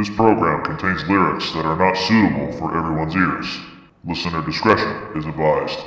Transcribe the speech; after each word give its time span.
This 0.00 0.08
program 0.16 0.64
contains 0.64 1.06
lyrics 1.10 1.52
that 1.52 1.66
are 1.66 1.76
not 1.76 1.94
suitable 1.94 2.50
for 2.52 2.74
everyone's 2.74 3.14
ears. 3.14 3.60
Listener 4.02 4.42
discretion 4.46 4.96
is 5.14 5.26
advised. 5.26 5.78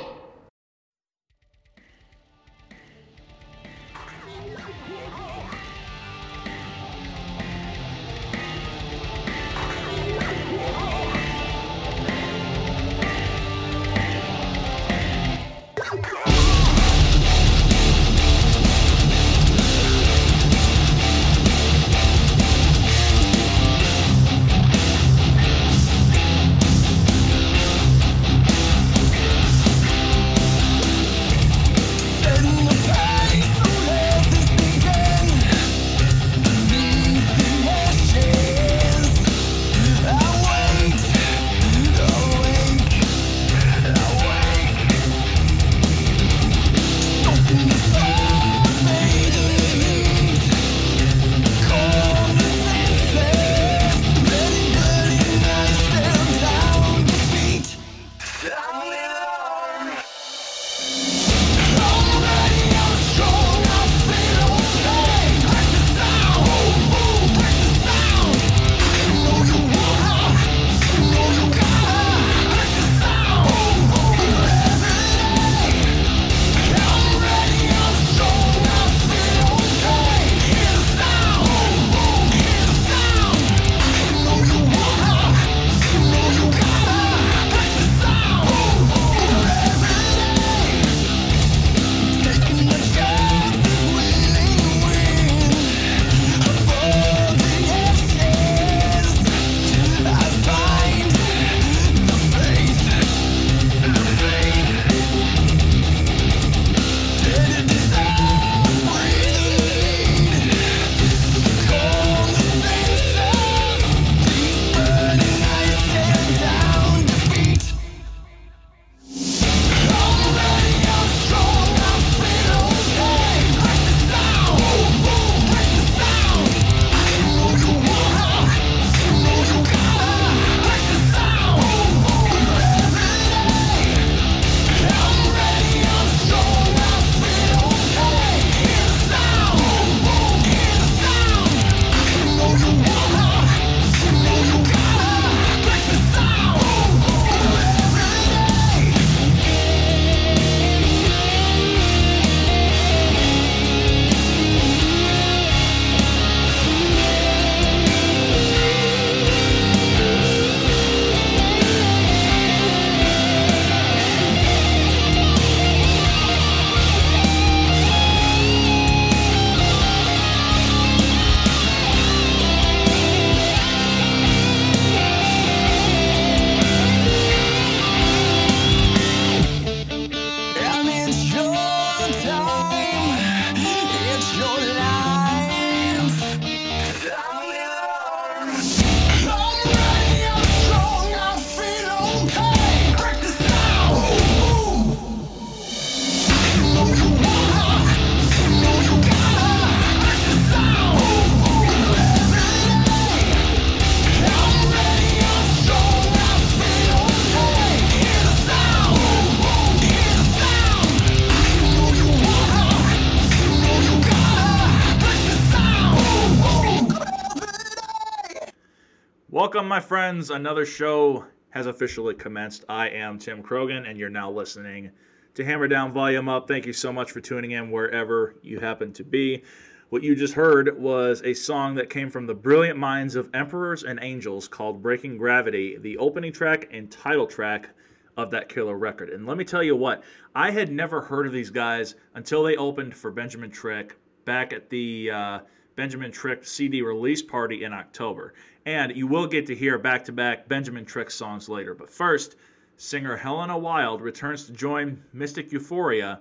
My 219.74 219.80
friends. 219.80 220.30
Another 220.30 220.64
show 220.64 221.24
has 221.50 221.66
officially 221.66 222.14
commenced. 222.14 222.64
I 222.68 222.90
am 222.90 223.18
Tim 223.18 223.42
Krogan, 223.42 223.90
and 223.90 223.98
you're 223.98 224.08
now 224.08 224.30
listening 224.30 224.92
to 225.34 225.44
Hammer 225.44 225.66
Down 225.66 225.92
Volume 225.92 226.28
Up. 226.28 226.46
Thank 226.46 226.64
you 226.64 226.72
so 226.72 226.92
much 226.92 227.10
for 227.10 227.20
tuning 227.20 227.50
in 227.50 227.72
wherever 227.72 228.36
you 228.40 228.60
happen 228.60 228.92
to 228.92 229.02
be. 229.02 229.42
What 229.88 230.04
you 230.04 230.14
just 230.14 230.34
heard 230.34 230.80
was 230.80 231.22
a 231.24 231.34
song 231.34 231.74
that 231.74 231.90
came 231.90 232.08
from 232.08 232.24
the 232.24 232.34
brilliant 232.34 232.78
minds 232.78 233.16
of 233.16 233.28
Emperors 233.34 233.82
and 233.82 233.98
Angels 234.00 234.46
called 234.46 234.80
Breaking 234.80 235.18
Gravity, 235.18 235.76
the 235.76 235.98
opening 235.98 236.32
track 236.32 236.68
and 236.70 236.88
title 236.88 237.26
track 237.26 237.70
of 238.16 238.30
that 238.30 238.48
killer 238.48 238.78
record. 238.78 239.08
And 239.08 239.26
let 239.26 239.36
me 239.36 239.44
tell 239.44 239.64
you 239.64 239.74
what, 239.74 240.04
I 240.36 240.52
had 240.52 240.70
never 240.70 241.00
heard 241.00 241.26
of 241.26 241.32
these 241.32 241.50
guys 241.50 241.96
until 242.14 242.44
they 242.44 242.54
opened 242.54 242.94
for 242.94 243.10
Benjamin 243.10 243.50
Trick 243.50 243.96
back 244.24 244.52
at 244.52 244.70
the 244.70 245.10
uh, 245.10 245.38
Benjamin 245.74 246.12
Trick 246.12 246.46
CD 246.46 246.82
release 246.82 247.22
party 247.22 247.64
in 247.64 247.72
October. 247.72 248.34
And 248.66 248.96
you 248.96 249.06
will 249.06 249.26
get 249.26 249.46
to 249.46 249.54
hear 249.54 249.78
back 249.78 250.04
to 250.04 250.12
back 250.12 250.48
Benjamin 250.48 250.84
Trick 250.86 251.10
songs 251.10 251.48
later. 251.48 251.74
But 251.74 251.90
first, 251.90 252.36
singer 252.76 253.16
Helena 253.16 253.58
Wild 253.58 254.00
returns 254.00 254.46
to 254.46 254.52
join 254.52 255.02
Mystic 255.12 255.52
Euphoria 255.52 256.20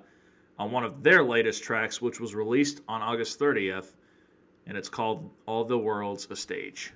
on 0.60 0.72
one 0.72 0.84
of 0.84 1.04
their 1.04 1.24
latest 1.24 1.64
tracks, 1.64 2.02
which 2.02 2.20
was 2.20 2.36
released 2.36 2.82
on 2.88 3.02
August 3.02 3.40
30th, 3.40 3.94
and 4.68 4.78
it's 4.78 4.90
called 4.90 5.30
All 5.46 5.64
the 5.64 5.78
World's 5.78 6.28
a 6.30 6.36
Stage. 6.36 6.94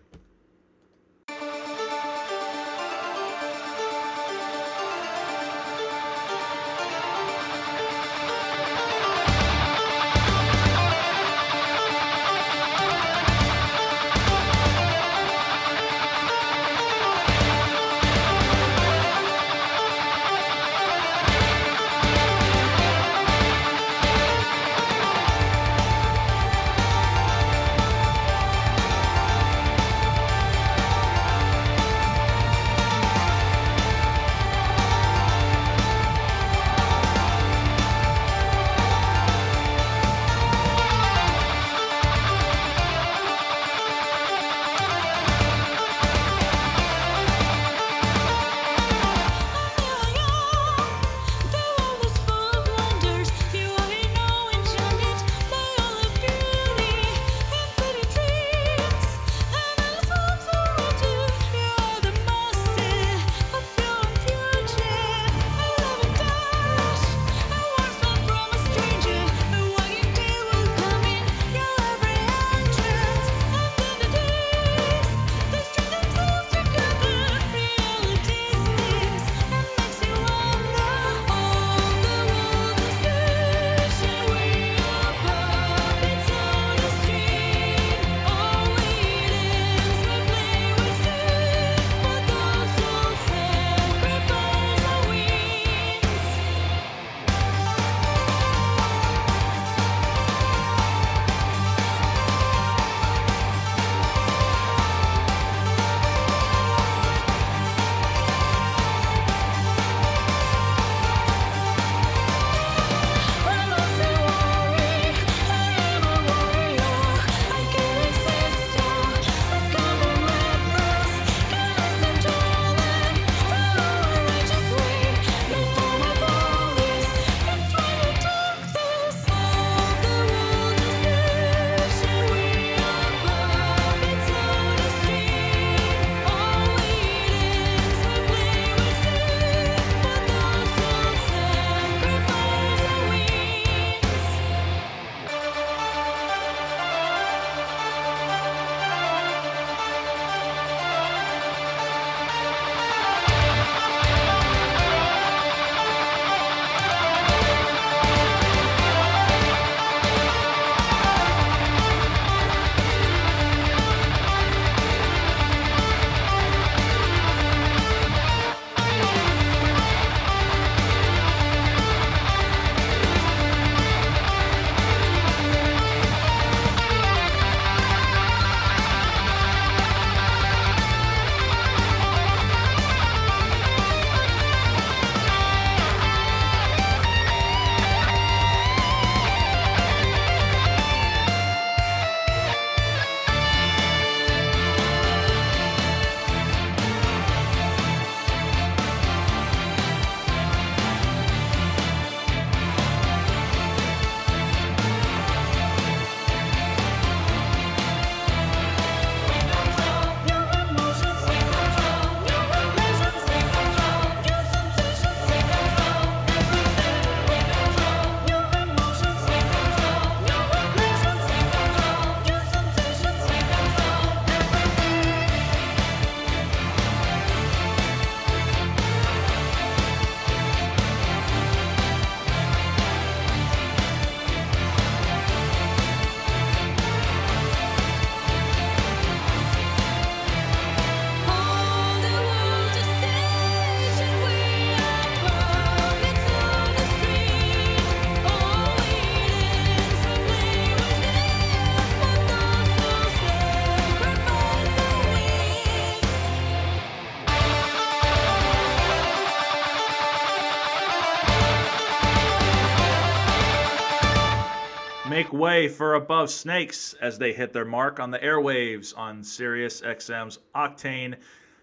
Way 265.37 265.67
for 265.67 265.93
Above 265.93 266.29
Snakes 266.29 266.95
as 266.99 267.19
they 267.19 267.31
hit 267.31 267.53
their 267.53 267.63
mark 267.63 267.99
on 267.99 268.11
the 268.11 268.19
airwaves 268.19 268.97
on 268.97 269.23
Sirius 269.23 269.81
XM's 269.81 270.39
Octane. 270.55 271.15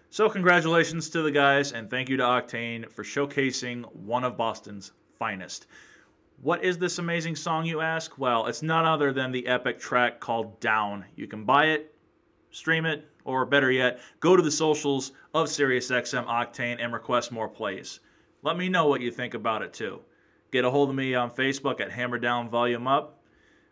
So, 0.09 0.29
congratulations 0.29 1.09
to 1.09 1.21
the 1.21 1.31
guys, 1.31 1.73
and 1.73 1.89
thank 1.89 2.07
you 2.07 2.15
to 2.17 2.23
Octane 2.23 2.89
for 2.89 3.03
showcasing 3.03 3.83
one 3.93 4.23
of 4.23 4.37
Boston's 4.37 4.93
finest. 5.19 5.67
What 6.41 6.63
is 6.63 6.77
this 6.77 6.99
amazing 6.99 7.35
song, 7.35 7.65
you 7.65 7.81
ask? 7.81 8.17
Well, 8.17 8.47
it's 8.47 8.61
none 8.61 8.85
other 8.85 9.11
than 9.11 9.31
the 9.31 9.45
epic 9.47 9.79
track 9.79 10.19
called 10.19 10.59
Down. 10.59 11.05
You 11.15 11.27
can 11.27 11.43
buy 11.43 11.65
it, 11.67 11.93
stream 12.51 12.85
it, 12.85 13.09
or 13.25 13.45
better 13.45 13.71
yet, 13.71 13.99
go 14.21 14.35
to 14.35 14.41
the 14.41 14.51
socials 14.51 15.11
of 15.33 15.47
SiriusXM 15.47 16.25
Octane 16.27 16.77
and 16.79 16.93
request 16.93 17.31
more 17.31 17.49
plays. 17.49 17.99
Let 18.41 18.57
me 18.57 18.69
know 18.69 18.87
what 18.87 19.01
you 19.01 19.11
think 19.11 19.33
about 19.33 19.63
it 19.63 19.73
too. 19.73 19.99
Get 20.51 20.63
a 20.63 20.69
hold 20.69 20.89
of 20.89 20.95
me 20.95 21.15
on 21.15 21.31
Facebook 21.31 21.81
at 21.81 21.91
Hammer 21.91 22.19
Down 22.19 22.49
Volume 22.49 22.87
Up. 22.87 23.14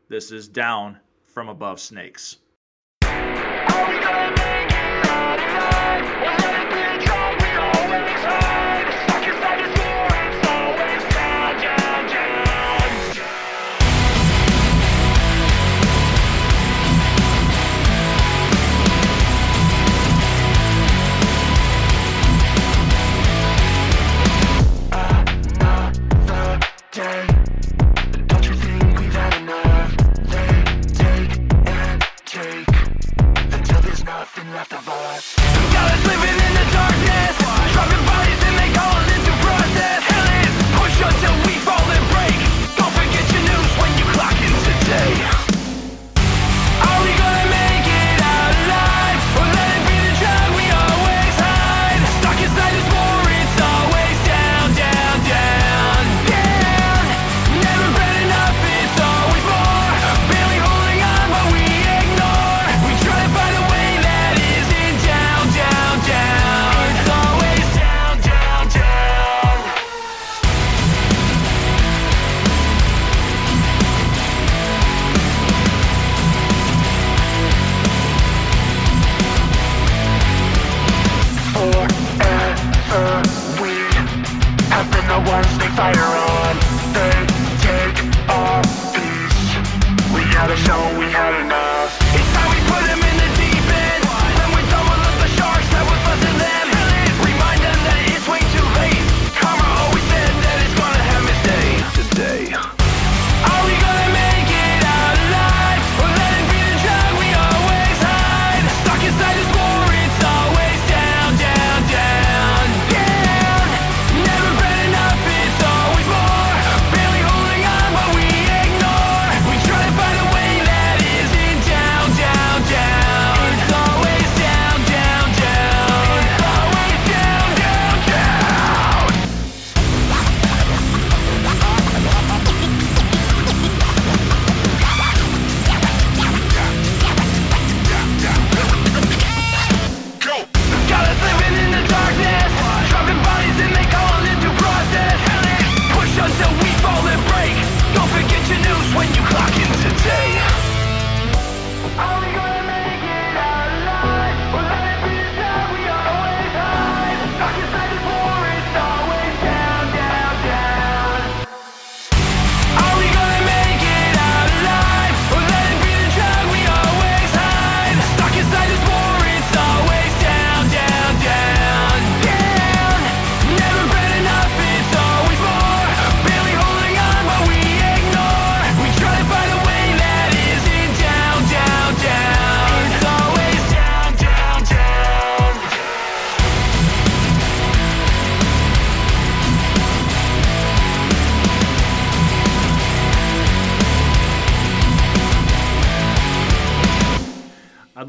This 0.09 0.31
is 0.31 0.49
Down 0.49 0.99
from 1.23 1.47
Above 1.47 1.79
Snakes. 1.79 2.37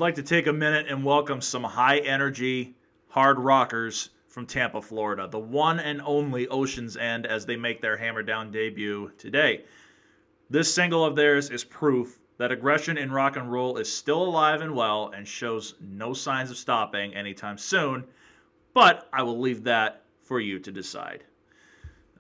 Like 0.05 0.17
to 0.17 0.23
take 0.23 0.47
a 0.47 0.53
minute 0.53 0.85
and 0.87 1.03
welcome 1.03 1.41
some 1.41 1.65
high 1.65 1.97
energy 1.97 2.75
hard 3.09 3.39
rockers 3.39 4.11
from 4.29 4.45
Tampa, 4.45 4.83
Florida, 4.83 5.27
the 5.27 5.39
one 5.39 5.81
and 5.81 6.03
only 6.05 6.47
Ocean's 6.49 6.99
End 6.99 7.25
as 7.25 7.47
they 7.47 7.57
make 7.57 7.81
their 7.81 7.97
Hammer 7.97 8.23
Down 8.23 8.51
debut 8.51 9.11
today. 9.17 9.65
This 10.51 10.75
single 10.75 11.07
of 11.07 11.17
theirs 11.17 11.49
is 11.49 11.65
proof 11.65 12.19
that 12.37 12.53
aggression 12.53 12.99
in 12.99 13.11
rock 13.11 13.37
and 13.37 13.51
roll 13.51 13.79
is 13.79 13.91
still 13.91 14.23
alive 14.23 14.61
and 14.61 14.77
well 14.77 15.11
and 15.17 15.27
shows 15.27 15.75
no 15.81 16.13
signs 16.13 16.51
of 16.51 16.59
stopping 16.59 17.15
anytime 17.15 17.57
soon, 17.57 18.05
but 18.75 19.09
I 19.11 19.23
will 19.23 19.41
leave 19.41 19.65
that 19.65 20.03
for 20.21 20.39
you 20.39 20.59
to 20.59 20.71
decide. 20.71 21.25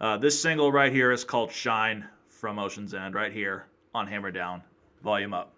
Uh, 0.00 0.16
this 0.16 0.40
single 0.40 0.72
right 0.72 0.90
here 0.90 1.12
is 1.12 1.22
called 1.22 1.52
Shine 1.52 2.08
from 2.30 2.58
Ocean's 2.58 2.94
End, 2.94 3.14
right 3.14 3.30
here 3.30 3.66
on 3.94 4.06
Hammer 4.06 4.30
Down. 4.30 4.62
Volume 5.02 5.34
up. 5.34 5.53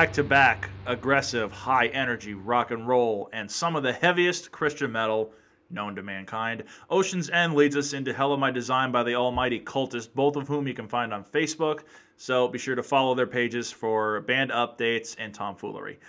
Back 0.00 0.14
to 0.14 0.24
back 0.24 0.70
aggressive, 0.86 1.52
high 1.52 1.88
energy 1.88 2.32
rock 2.32 2.70
and 2.70 2.88
roll 2.88 3.28
and 3.34 3.50
some 3.50 3.76
of 3.76 3.82
the 3.82 3.92
heaviest 3.92 4.50
Christian 4.50 4.90
metal 4.90 5.30
known 5.68 5.94
to 5.94 6.02
mankind. 6.02 6.64
Ocean's 6.88 7.28
End 7.28 7.54
leads 7.54 7.76
us 7.76 7.92
into 7.92 8.10
Hell 8.10 8.32
of 8.32 8.40
My 8.40 8.50
Design 8.50 8.92
by 8.92 9.02
the 9.02 9.14
Almighty 9.14 9.60
Cultist, 9.60 10.14
both 10.14 10.36
of 10.36 10.48
whom 10.48 10.66
you 10.66 10.72
can 10.72 10.88
find 10.88 11.12
on 11.12 11.22
Facebook. 11.22 11.80
So 12.16 12.48
be 12.48 12.58
sure 12.58 12.74
to 12.74 12.82
follow 12.82 13.14
their 13.14 13.26
pages 13.26 13.70
for 13.70 14.22
band 14.22 14.52
updates 14.52 15.16
and 15.18 15.34
tomfoolery. 15.34 16.00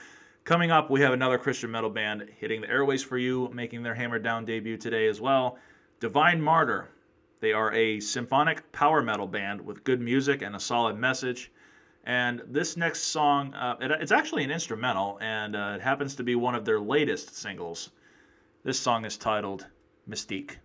Coming 0.45 0.71
up, 0.71 0.89
we 0.89 1.01
have 1.01 1.11
another 1.11 1.37
Christian 1.37 1.69
metal 1.69 1.89
band 1.89 2.29
hitting 2.37 2.61
the 2.61 2.69
airways 2.69 3.03
for 3.03 3.17
you, 3.17 3.49
making 3.53 3.83
their 3.83 3.95
Hammer 3.95 4.19
Down 4.19 4.45
debut 4.45 4.77
today 4.77 5.09
as 5.09 5.19
well. 5.19 5.57
Divine 5.99 6.41
Martyr. 6.41 6.87
They 7.41 7.51
are 7.51 7.73
a 7.73 7.99
symphonic 7.99 8.71
power 8.71 9.01
metal 9.01 9.27
band 9.27 9.59
with 9.59 9.83
good 9.83 9.99
music 9.99 10.43
and 10.43 10.55
a 10.55 10.61
solid 10.61 10.97
message. 10.97 11.51
And 12.03 12.41
this 12.47 12.77
next 12.77 13.03
song, 13.03 13.53
uh, 13.53 13.77
it, 13.79 13.91
it's 13.91 14.11
actually 14.11 14.43
an 14.43 14.51
instrumental, 14.51 15.19
and 15.21 15.55
uh, 15.55 15.73
it 15.75 15.81
happens 15.81 16.15
to 16.15 16.23
be 16.23 16.35
one 16.35 16.55
of 16.55 16.65
their 16.65 16.79
latest 16.79 17.35
singles. 17.35 17.91
This 18.63 18.79
song 18.79 19.05
is 19.05 19.17
titled 19.17 19.67
Mystique. 20.09 20.57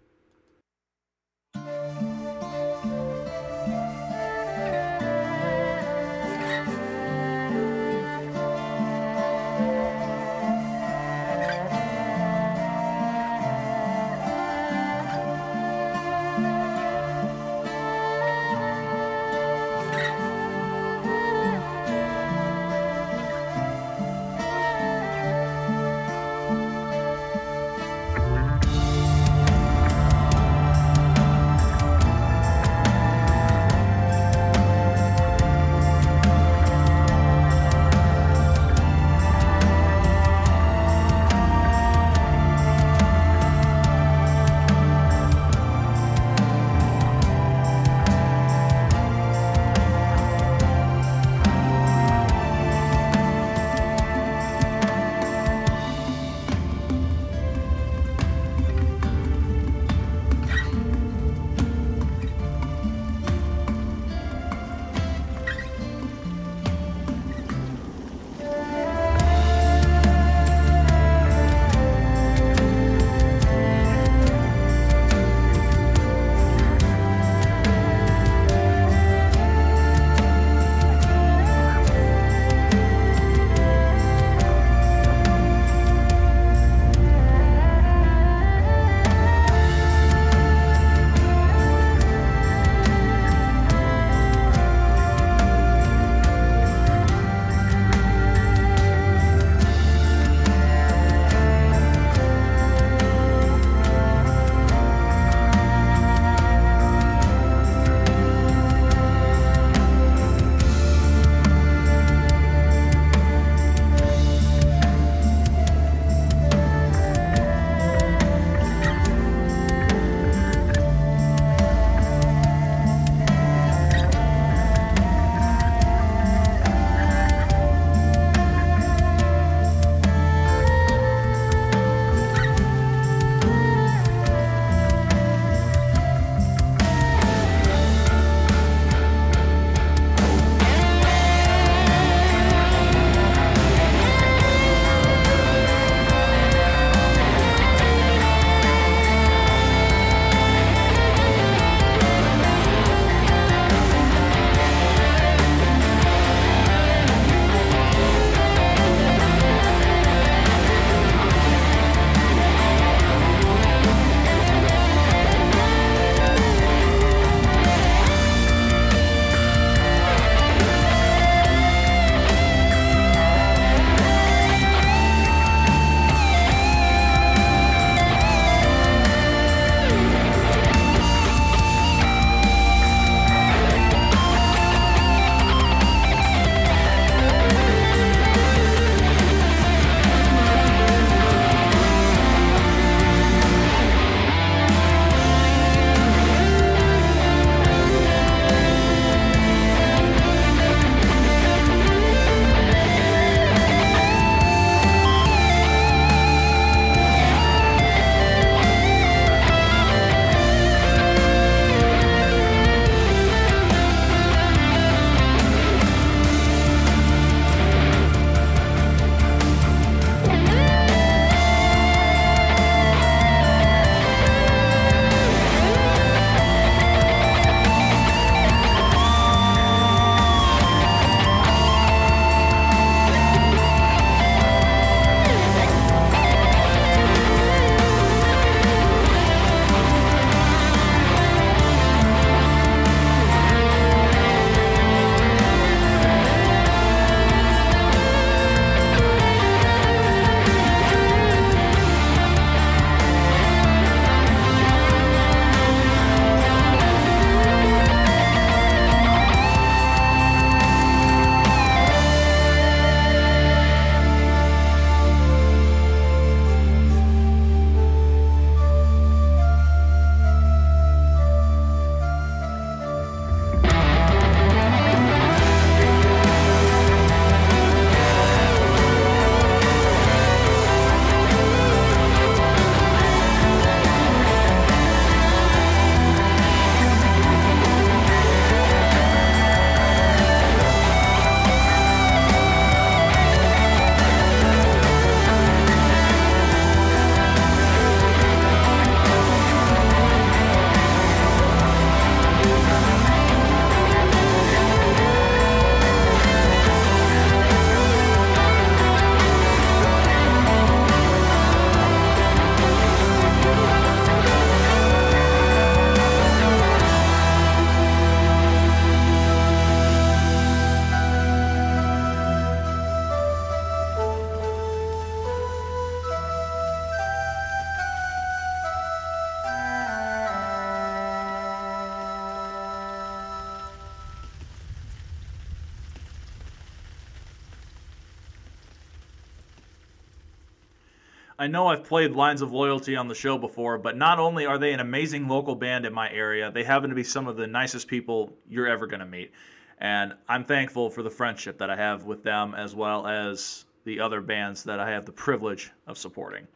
I 341.47 341.49
know 341.49 341.69
I've 341.69 341.85
played 341.85 342.11
Lines 342.11 342.43
of 342.43 342.51
Loyalty 342.51 342.97
on 342.97 343.07
the 343.07 343.15
show 343.15 343.39
before, 343.39 343.79
but 343.79 343.97
not 343.97 344.19
only 344.19 344.47
are 344.47 344.59
they 344.59 344.73
an 344.73 344.81
amazing 344.81 345.29
local 345.29 345.55
band 345.55 345.87
in 345.87 345.95
my 345.95 346.11
area, 346.11 346.51
they 346.51 346.65
happen 346.65 346.91
to 346.91 346.97
be 346.97 347.05
some 347.05 347.29
of 347.29 347.37
the 347.37 347.47
nicest 347.47 347.87
people 347.87 348.37
you're 348.49 348.67
ever 348.67 348.89
going 348.89 348.99
to 348.99 349.07
meet. 349.07 349.31
And 349.79 350.15
I'm 350.29 350.45
thankful 350.45 350.91
for 350.91 351.05
the 351.05 351.11
friendship 351.11 351.57
that 351.59 351.71
I 351.71 351.77
have 351.77 352.03
with 352.03 352.25
them 352.25 352.57
as 352.57 352.75
well 352.75 353.07
as 353.07 353.65
the 353.85 354.01
other 354.01 354.21
bands 354.21 354.65
that 354.65 354.81
I 354.81 354.91
have 354.91 355.07
the 355.07 355.13
privilege 355.13 355.71
of 355.87 355.97
supporting. 355.97 356.49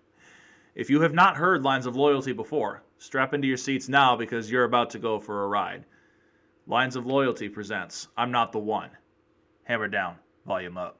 If 0.74 0.90
you 0.90 1.00
have 1.02 1.14
not 1.14 1.36
heard 1.36 1.62
Lines 1.62 1.86
of 1.86 1.94
Loyalty 1.94 2.32
before, 2.32 2.82
strap 2.98 3.32
into 3.32 3.46
your 3.46 3.58
seats 3.58 3.88
now 3.88 4.16
because 4.16 4.50
you're 4.50 4.64
about 4.64 4.90
to 4.90 4.98
go 4.98 5.20
for 5.20 5.44
a 5.44 5.46
ride. 5.46 5.84
Lines 6.66 6.96
of 6.96 7.06
Loyalty 7.06 7.48
presents 7.48 8.08
I'm 8.16 8.32
Not 8.32 8.50
the 8.50 8.58
One. 8.58 8.90
Hammer 9.62 9.86
down, 9.86 10.16
volume 10.44 10.76
up. 10.76 10.98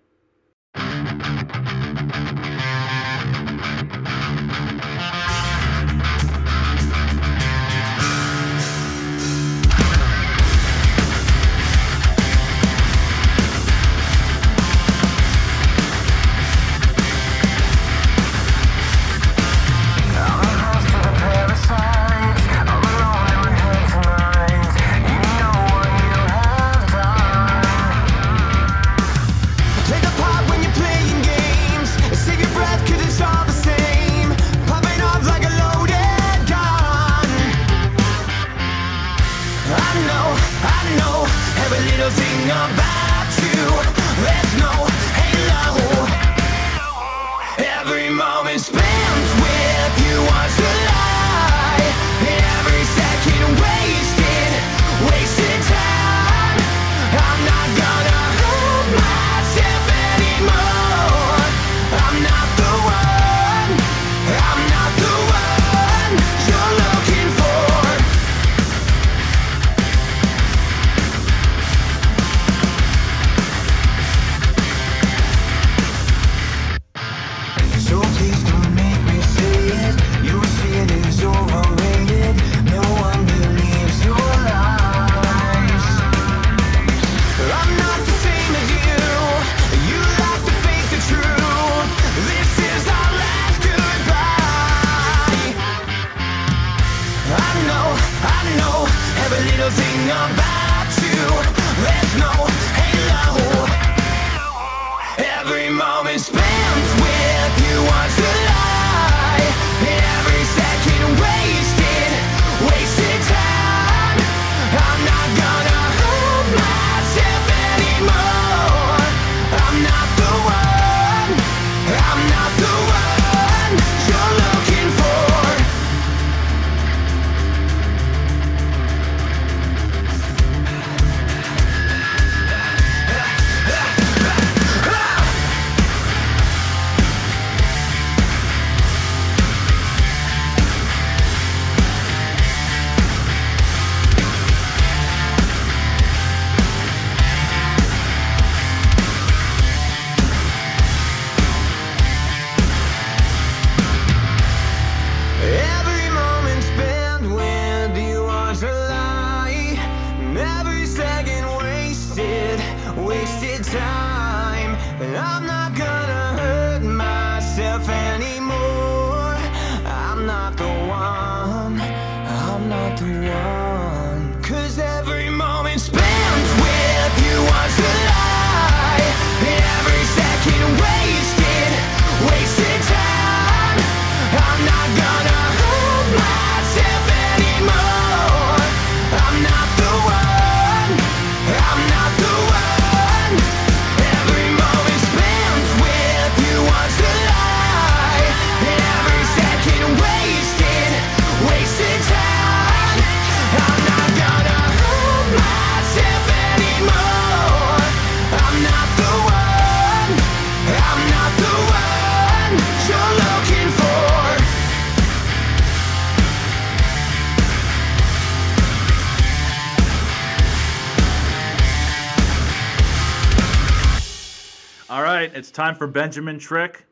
It's 225.51 225.57
time 225.57 225.75
for 225.75 225.89
Benjamin 225.89 226.39
Trick, 226.39 226.87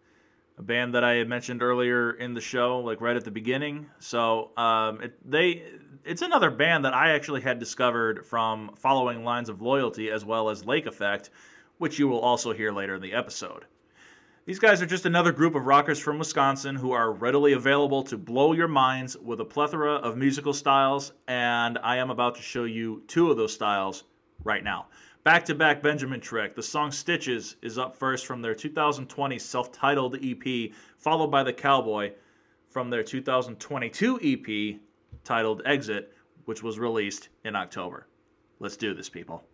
a 0.59 0.63
band 0.65 0.93
that 0.97 1.05
I 1.05 1.15
had 1.15 1.29
mentioned 1.29 1.63
earlier 1.63 2.11
in 2.11 2.35
the 2.35 2.41
show, 2.41 2.81
like 2.81 3.01
right 3.01 3.15
at 3.15 3.25
the 3.25 3.31
beginning. 3.31 3.87
So 4.01 4.51
um, 4.57 5.01
it, 5.01 5.31
they, 5.31 5.63
it's 6.05 6.23
another 6.23 6.51
band 6.51 6.85
that 6.85 6.93
I 6.93 7.11
actually 7.11 7.41
had 7.41 7.61
discovered 7.61 8.27
from 8.27 8.73
following 8.75 9.23
Lines 9.23 9.49
of 9.49 9.63
Loyalty 9.63 10.11
as 10.11 10.25
well 10.25 10.51
as 10.51 10.65
Lake 10.65 10.87
Effect, 10.87 11.31
which 11.77 12.01
you 12.01 12.09
will 12.09 12.19
also 12.19 12.53
hear 12.53 12.73
later 12.73 12.97
in 12.97 13.01
the 13.01 13.13
episode. 13.13 13.65
These 14.45 14.59
guys 14.59 14.83
are 14.83 14.87
just 14.87 15.07
another 15.07 15.31
group 15.31 15.55
of 15.55 15.65
rockers 15.65 16.01
from 16.01 16.19
Wisconsin 16.19 16.75
who 16.75 16.91
are 16.91 17.13
readily 17.13 17.53
available 17.53 18.03
to 18.03 18.19
blow 18.19 18.55
your 18.55 18.67
minds 18.67 19.17
with 19.17 19.41
a 19.41 19.45
plethora 19.45 19.93
of 19.93 20.17
musical 20.17 20.53
styles, 20.53 21.13
and 21.29 21.79
I 21.79 21.99
am 21.99 22.11
about 22.11 22.35
to 22.35 22.43
show 22.43 22.65
you 22.65 23.05
two 23.07 23.31
of 23.31 23.37
those 23.37 23.55
styles 23.55 24.03
right 24.43 24.65
now. 24.65 24.89
Back 25.29 25.45
to 25.45 25.55
back 25.55 25.83
Benjamin 25.83 26.23
Trick. 26.23 26.55
The 26.55 26.63
song 26.63 26.91
Stitches 26.91 27.57
is 27.61 27.77
up 27.77 27.95
first 27.95 28.25
from 28.25 28.41
their 28.41 28.55
2020 28.55 29.39
self 29.39 29.71
titled 29.71 30.17
EP, 30.25 30.71
followed 30.97 31.27
by 31.27 31.43
The 31.43 31.53
Cowboy 31.53 32.13
from 32.71 32.89
their 32.89 33.03
2022 33.03 34.21
EP 34.23 34.81
titled 35.25 35.61
Exit, 35.67 36.15
which 36.47 36.63
was 36.63 36.79
released 36.79 37.29
in 37.45 37.55
October. 37.55 38.07
Let's 38.59 38.79
do 38.79 38.95
this, 38.95 39.11
people. 39.11 39.45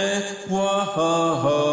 The 0.00 1.69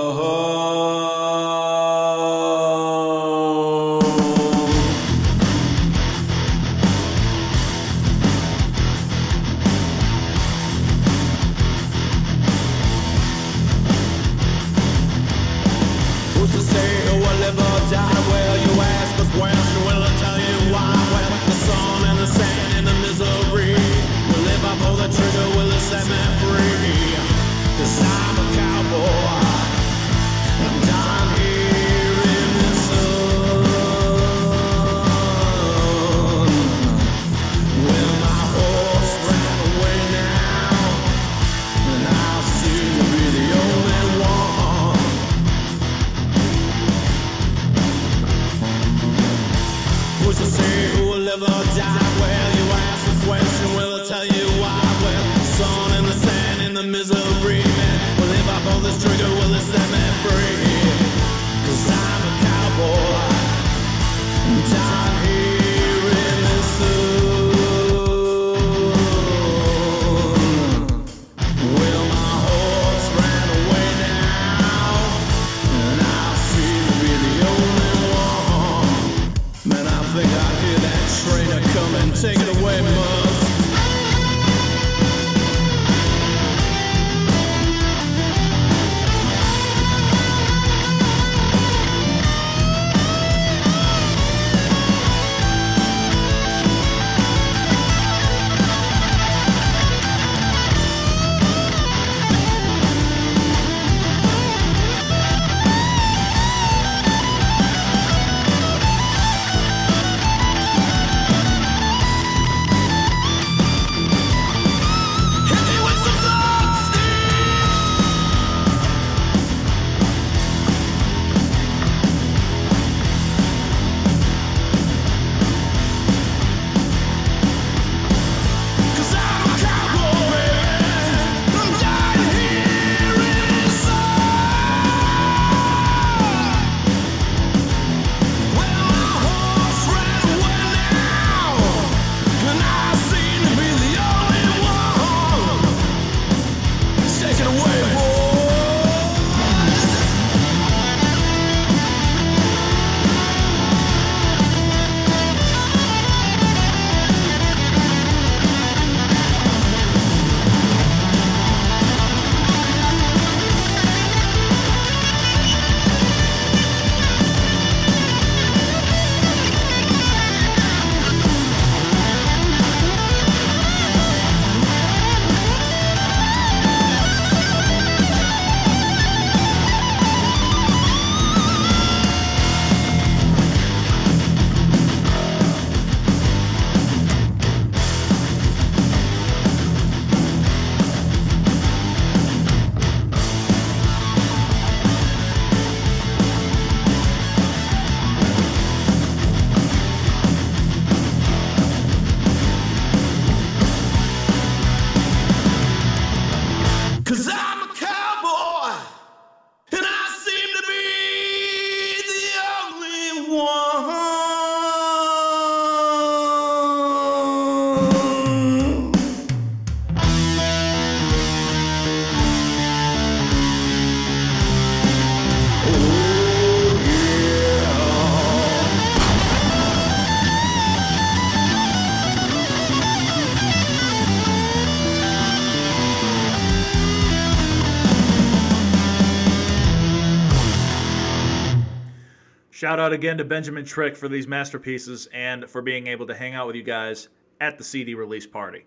Shout 242.58 242.80
out 242.80 242.92
again 242.92 243.20
to 243.20 243.24
Benjamin 243.24 243.66
Trick 243.66 243.96
for 243.96 244.10
these 244.10 244.26
masterpieces 244.28 245.08
and 245.14 245.48
for 245.48 245.62
being 245.62 245.86
able 245.86 246.08
to 246.08 246.16
hang 246.16 246.34
out 246.34 246.48
with 246.48 246.56
you 246.56 246.64
guys 246.64 247.08
at 247.40 247.56
the 247.60 247.64
CD 247.64 247.94
release 247.94 248.26
party. 248.26 248.66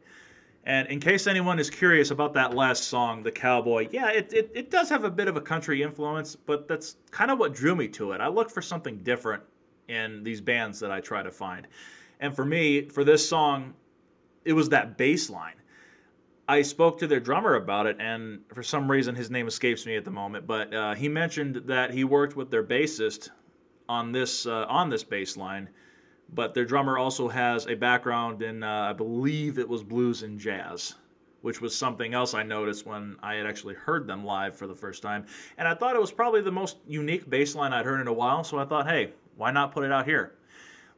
And 0.63 0.87
in 0.87 1.01
case 1.01 1.27
anyone 1.27 1.59
is 1.59 1.71
curious 1.71 2.13
about 2.13 2.33
that 2.35 2.55
last 2.55 2.85
song, 2.85 3.25
The 3.25 3.33
Cowboy, 3.33 3.89
yeah, 3.91 4.11
it, 4.11 4.33
it, 4.33 4.53
it 4.55 4.71
does 4.71 4.89
have 4.91 5.03
a 5.03 5.11
bit 5.11 5.27
of 5.27 5.37
a 5.37 5.41
country 5.41 5.83
influence, 5.83 6.37
but 6.37 6.69
that's 6.69 6.99
kind 7.11 7.33
of 7.33 7.41
what 7.41 7.53
drew 7.53 7.75
me 7.75 7.89
to 7.89 8.13
it. 8.13 8.21
I 8.21 8.29
look 8.29 8.49
for 8.49 8.63
something 8.63 8.99
different 8.99 9.43
in 9.89 10.23
these 10.23 10.41
bands 10.41 10.79
that 10.79 10.93
I 10.93 11.01
try 11.01 11.25
to 11.25 11.33
find. 11.33 11.67
And 12.21 12.33
for 12.33 12.45
me, 12.45 12.83
for 12.83 13.03
this 13.03 13.29
song, 13.29 13.75
it 14.45 14.53
was 14.53 14.69
that 14.69 14.99
bass 14.99 15.29
line. 15.29 15.57
I 16.47 16.63
spoke 16.63 16.97
to 16.99 17.09
their 17.09 17.19
drummer 17.19 17.57
about 17.57 17.87
it, 17.87 17.97
and 17.99 18.43
for 18.55 18.63
some 18.63 18.89
reason 18.89 19.17
his 19.17 19.33
name 19.33 19.49
escapes 19.49 19.85
me 19.85 19.97
at 19.97 20.05
the 20.05 20.13
moment. 20.13 20.47
But 20.47 20.73
uh, 20.73 20.95
he 20.95 21.09
mentioned 21.09 21.63
that 21.67 21.93
he 21.93 22.05
worked 22.05 22.37
with 22.37 22.53
their 22.53 22.63
bassist 22.63 23.31
on 23.91 24.13
this 24.13 24.47
uh, 24.47 24.67
on 24.69 24.89
this 24.89 25.03
bass 25.03 25.37
line, 25.37 25.69
but 26.35 26.55
their 26.55 26.65
drummer 26.65 26.97
also 26.97 27.27
has 27.29 27.67
a 27.67 27.75
background 27.75 28.41
in 28.41 28.63
uh, 28.63 28.91
I 28.91 28.93
believe 28.93 29.59
it 29.59 29.69
was 29.69 29.83
blues 29.83 30.23
and 30.23 30.39
jazz, 30.39 30.95
which 31.43 31.61
was 31.61 31.75
something 31.75 32.15
else 32.15 32.33
I 32.33 32.45
noticed 32.45 32.87
when 32.87 33.17
I 33.21 33.35
had 33.35 33.47
actually 33.47 33.75
heard 33.75 34.07
them 34.07 34.25
live 34.25 34.55
for 34.57 34.69
the 34.69 34.77
first 34.77 35.03
time, 35.03 35.27
and 35.59 35.67
I 35.67 35.75
thought 35.75 35.97
it 35.97 36.01
was 36.01 36.13
probably 36.13 36.41
the 36.41 36.53
most 36.53 36.77
unique 36.87 37.29
bass 37.29 37.57
line 37.57 37.73
I'd 37.73 37.85
heard 37.85 38.01
in 38.01 38.07
a 38.07 38.13
while. 38.13 38.45
So 38.45 38.59
I 38.59 38.65
thought, 38.65 38.87
hey, 38.87 39.11
why 39.37 39.51
not 39.51 39.73
put 39.73 39.85
it 39.85 39.91
out 39.91 40.07
here? 40.07 40.35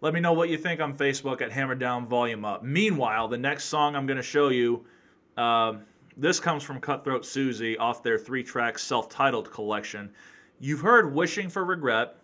Let 0.03 0.13
me 0.13 0.21
know 0.21 0.35
what 0.35 0.51
you 0.51 0.59
think 0.59 0.81
on 0.81 0.95
Facebook 0.95 1.41
at 1.41 1.51
Hammer 1.51 1.77
Down 1.77 2.07
Volume 2.07 2.45
Up. 2.45 2.63
Meanwhile, 2.63 3.29
the 3.29 3.39
next 3.39 3.65
song 3.67 3.97
I'm 3.97 4.07
going 4.07 4.17
to 4.19 4.23
show 4.37 4.49
you, 4.51 4.85
uh, 5.37 5.75
this 6.17 6.41
comes 6.41 6.63
from 6.63 6.79
Cutthroat 6.81 7.25
Susie 7.25 7.79
off 7.79 8.03
their 8.03 8.19
three-track 8.19 8.79
self-titled 8.79 9.51
collection. 9.51 10.11
You've 10.61 10.81
heard 10.81 11.15
"Wishing 11.15 11.49
for 11.49 11.65
Regret," 11.65 12.17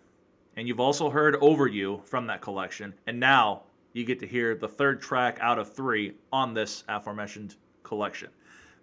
and 0.59 0.67
you've 0.67 0.81
also 0.81 1.09
heard 1.09 1.37
"Over 1.37 1.67
You" 1.67 2.01
from 2.03 2.27
that 2.27 2.41
collection, 2.41 2.93
and 3.07 3.17
now 3.17 3.63
you 3.93 4.03
get 4.03 4.19
to 4.19 4.27
hear 4.27 4.55
the 4.55 4.67
third 4.67 5.01
track 5.01 5.37
out 5.39 5.57
of 5.57 5.73
three 5.73 6.15
on 6.33 6.53
this 6.53 6.83
aforementioned 6.89 7.55
collection. 7.83 8.29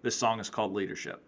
This 0.01 0.15
song 0.15 0.39
is 0.39 0.49
called 0.49 0.73
"Leadership." 0.73 1.23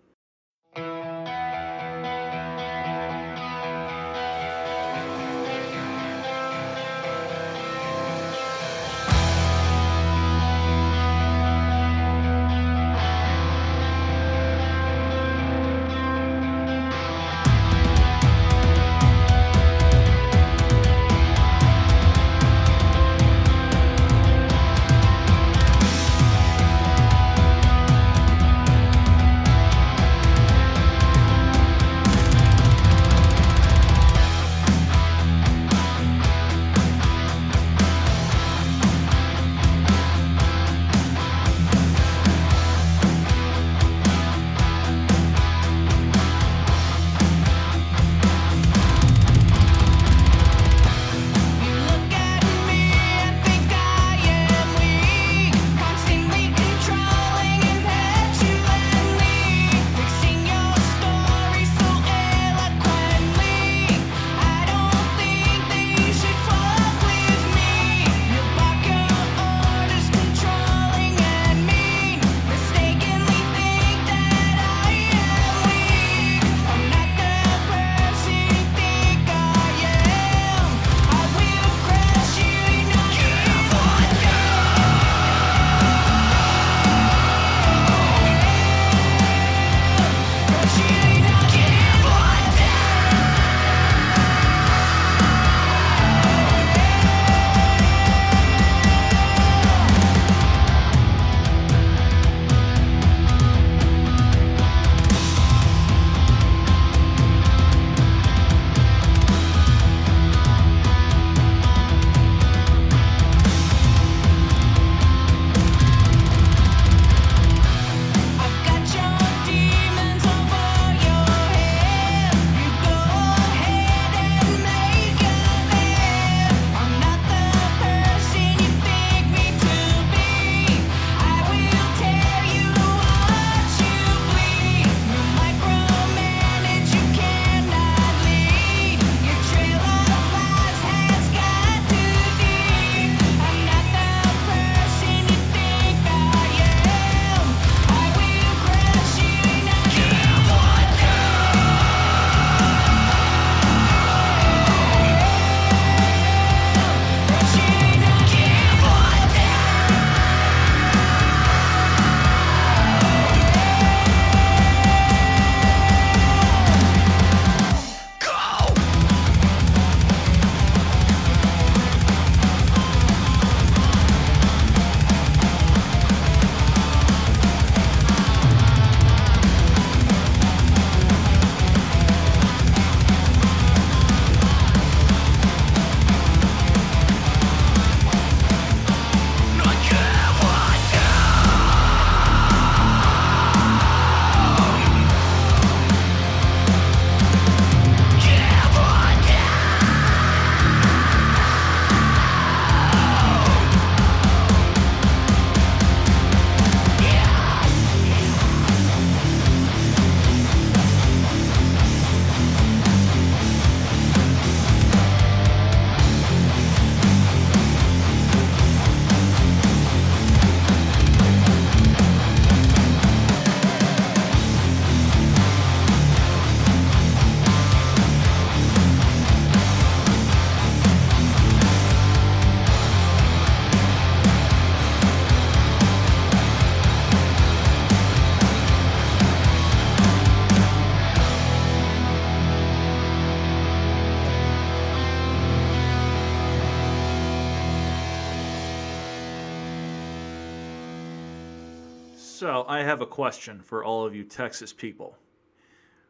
So, 252.59 252.65
I 252.67 252.83
have 252.83 252.99
a 252.99 253.05
question 253.05 253.61
for 253.61 253.85
all 253.85 254.05
of 254.05 254.13
you 254.13 254.25
Texas 254.25 254.73
people. 254.73 255.17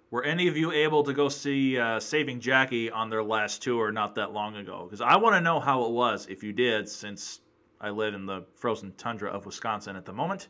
Were 0.10 0.24
any 0.24 0.48
of 0.48 0.58
you 0.58 0.72
able 0.72 1.04
to 1.04 1.14
go 1.14 1.30
see 1.30 1.78
uh, 1.78 2.00
Saving 2.00 2.40
Jackie 2.40 2.90
on 2.90 3.12
their 3.12 3.22
last 3.22 3.62
tour 3.62 3.92
not 3.92 4.16
that 4.16 4.34
long 4.34 4.56
ago? 4.56 4.86
Because 4.86 5.00
I 5.00 5.16
want 5.18 5.36
to 5.36 5.42
know 5.42 5.60
how 5.60 5.86
it 5.86 5.92
was 5.92 6.26
if 6.26 6.42
you 6.42 6.52
did, 6.52 6.90
since 6.90 7.42
I 7.80 7.92
live 7.92 8.16
in 8.16 8.26
the 8.26 8.46
frozen 8.56 8.94
tundra 8.94 9.30
of 9.30 9.46
Wisconsin 9.46 9.96
at 9.96 10.06
the 10.06 10.12
moment. 10.12 10.48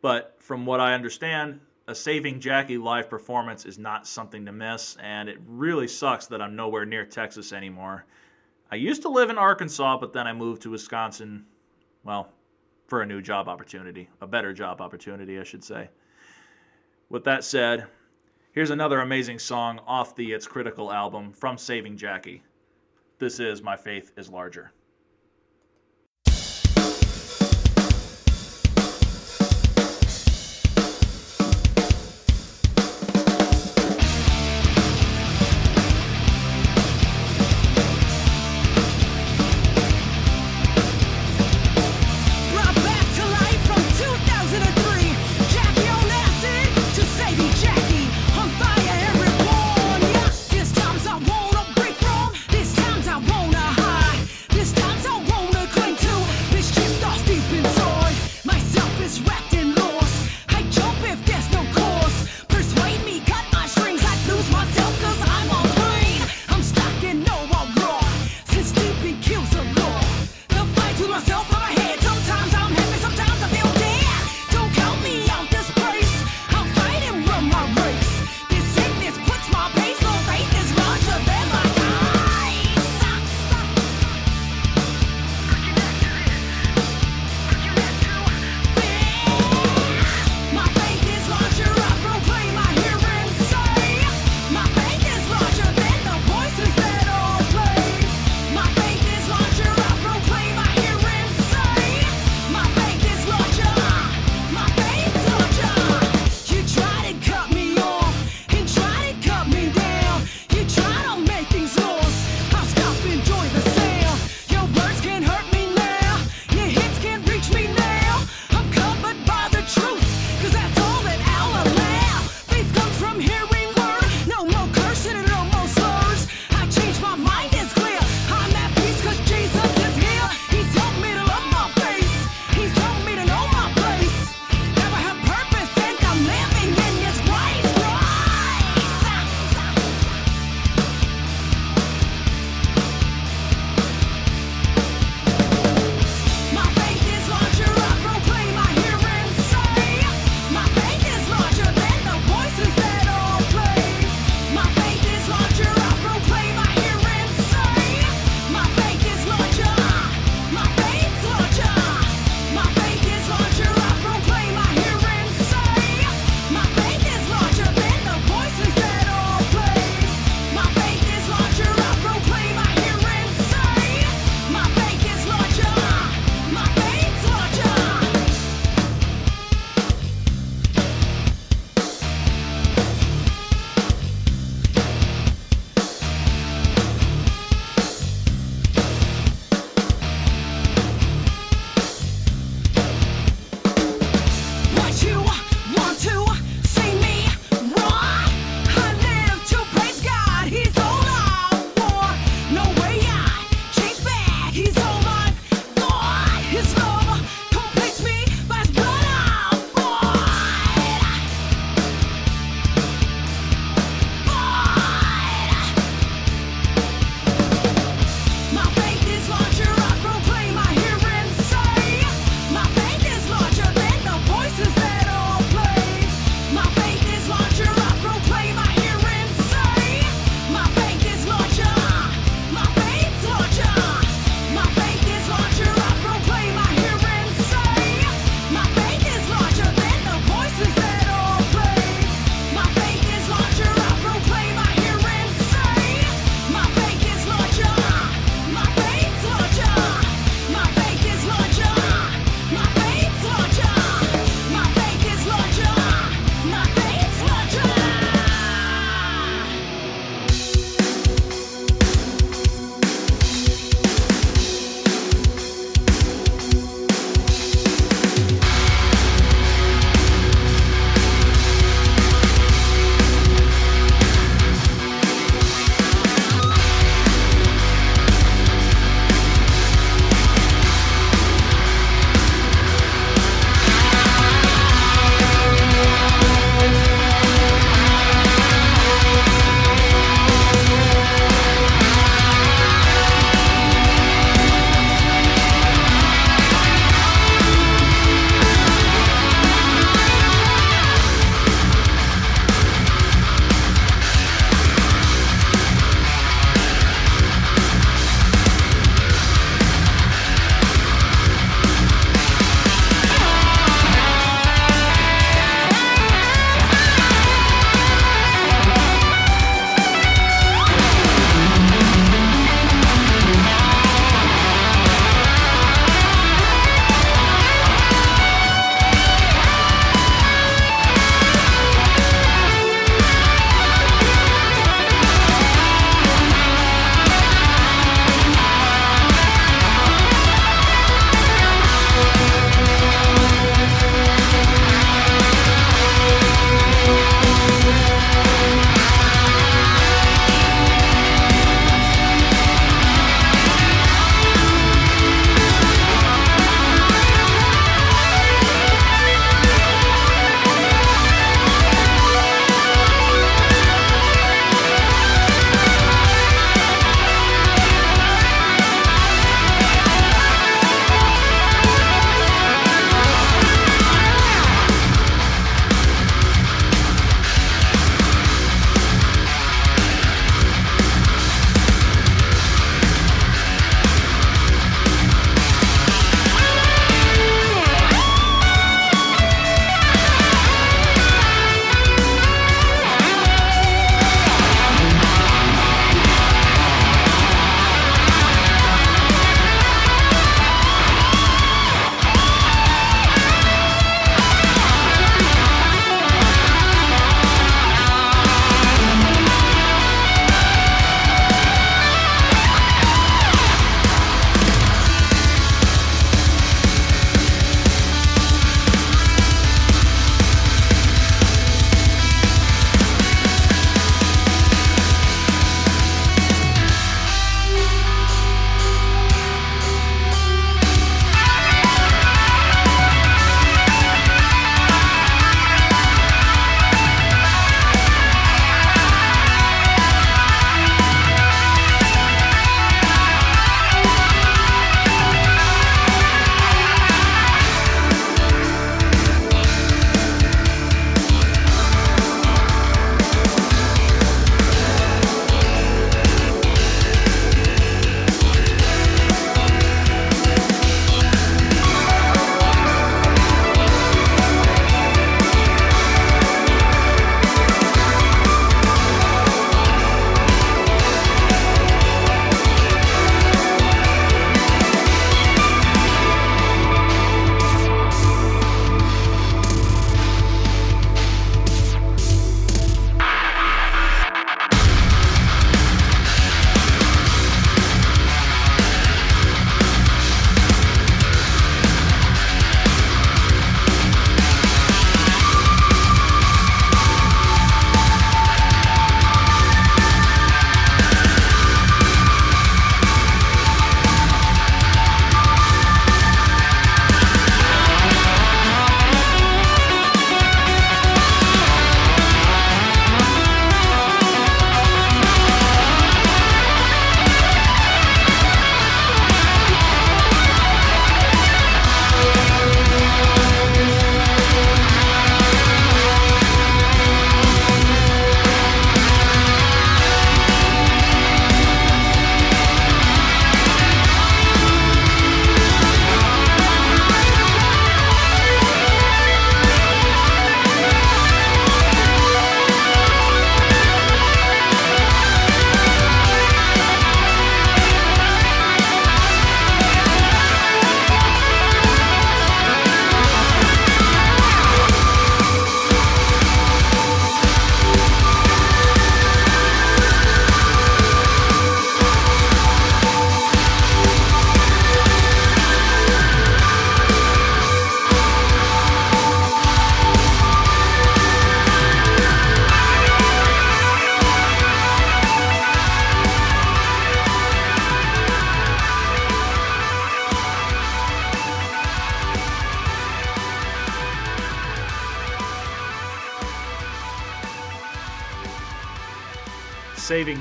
But 0.00 0.36
from 0.38 0.64
what 0.64 0.80
I 0.80 0.94
understand, 0.94 1.60
a 1.86 1.94
Saving 1.94 2.40
Jackie 2.40 2.78
live 2.78 3.10
performance 3.10 3.66
is 3.66 3.78
not 3.78 4.06
something 4.06 4.46
to 4.46 4.52
miss, 4.52 4.96
and 5.02 5.28
it 5.28 5.36
really 5.46 5.86
sucks 5.86 6.28
that 6.28 6.40
I'm 6.40 6.56
nowhere 6.56 6.86
near 6.86 7.04
Texas 7.04 7.52
anymore. 7.52 8.06
I 8.72 8.76
used 8.76 9.02
to 9.02 9.10
live 9.10 9.28
in 9.28 9.36
Arkansas, 9.36 9.98
but 9.98 10.14
then 10.14 10.26
I 10.26 10.32
moved 10.32 10.62
to 10.62 10.70
Wisconsin, 10.70 11.44
well, 12.04 12.32
for 12.90 13.02
a 13.02 13.06
new 13.06 13.22
job 13.22 13.48
opportunity, 13.48 14.08
a 14.20 14.26
better 14.26 14.52
job 14.52 14.80
opportunity, 14.80 15.38
I 15.38 15.44
should 15.44 15.62
say. 15.62 15.88
With 17.08 17.22
that 17.22 17.44
said, 17.44 17.86
here's 18.50 18.70
another 18.70 19.00
amazing 19.00 19.38
song 19.38 19.78
off 19.86 20.16
the 20.16 20.32
It's 20.32 20.48
Critical 20.48 20.92
album 20.92 21.32
from 21.32 21.56
Saving 21.56 21.96
Jackie. 21.96 22.42
This 23.20 23.38
is 23.38 23.62
My 23.62 23.76
Faith 23.76 24.10
is 24.16 24.28
Larger. 24.28 24.72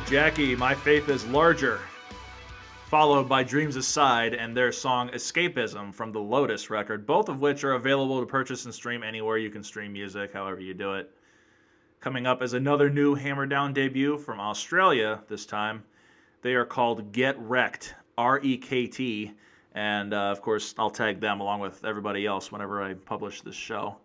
Jackie, 0.06 0.56
My 0.56 0.76
Faith 0.76 1.10
is 1.10 1.26
Larger, 1.28 1.80
followed 2.86 3.28
by 3.28 3.44
Dreams 3.44 3.76
Aside 3.76 4.36
and 4.36 4.56
their 4.56 4.72
song 4.72 5.10
Escapism 5.10 5.94
from 5.94 6.12
the 6.12 6.20
Lotus 6.20 6.70
record, 6.70 7.08
both 7.08 7.28
of 7.28 7.42
which 7.42 7.64
are 7.64 7.74
available 7.74 8.20
to 8.20 8.26
purchase 8.26 8.66
and 8.66 8.74
stream 8.74 9.02
anywhere 9.02 9.38
you 9.38 9.50
can 9.50 9.64
stream 9.64 9.94
music, 9.94 10.32
however 10.32 10.62
you 10.62 10.76
do 10.76 10.94
it. 10.94 11.12
Coming 12.02 12.28
up 12.28 12.44
is 12.44 12.54
another 12.54 12.90
new 12.90 13.16
Hammer 13.16 13.48
Down 13.48 13.74
debut 13.74 14.18
from 14.18 14.40
Australia 14.40 15.22
this 15.28 15.46
time. 15.46 15.84
They 16.44 16.54
are 16.54 16.66
called 16.66 17.12
Get 17.12 17.40
Rekt, 17.40 17.94
R 18.18 18.40
E 18.44 18.58
K 18.58 18.86
T, 18.86 19.32
and 19.74 20.14
uh, 20.14 20.18
of 20.18 20.42
course, 20.42 20.76
I'll 20.78 20.92
tag 20.92 21.20
them 21.20 21.40
along 21.40 21.62
with 21.62 21.84
everybody 21.84 22.28
else 22.28 22.52
whenever 22.52 22.84
I 22.84 22.94
publish 22.94 23.42
this 23.42 23.56
show. 23.56 23.98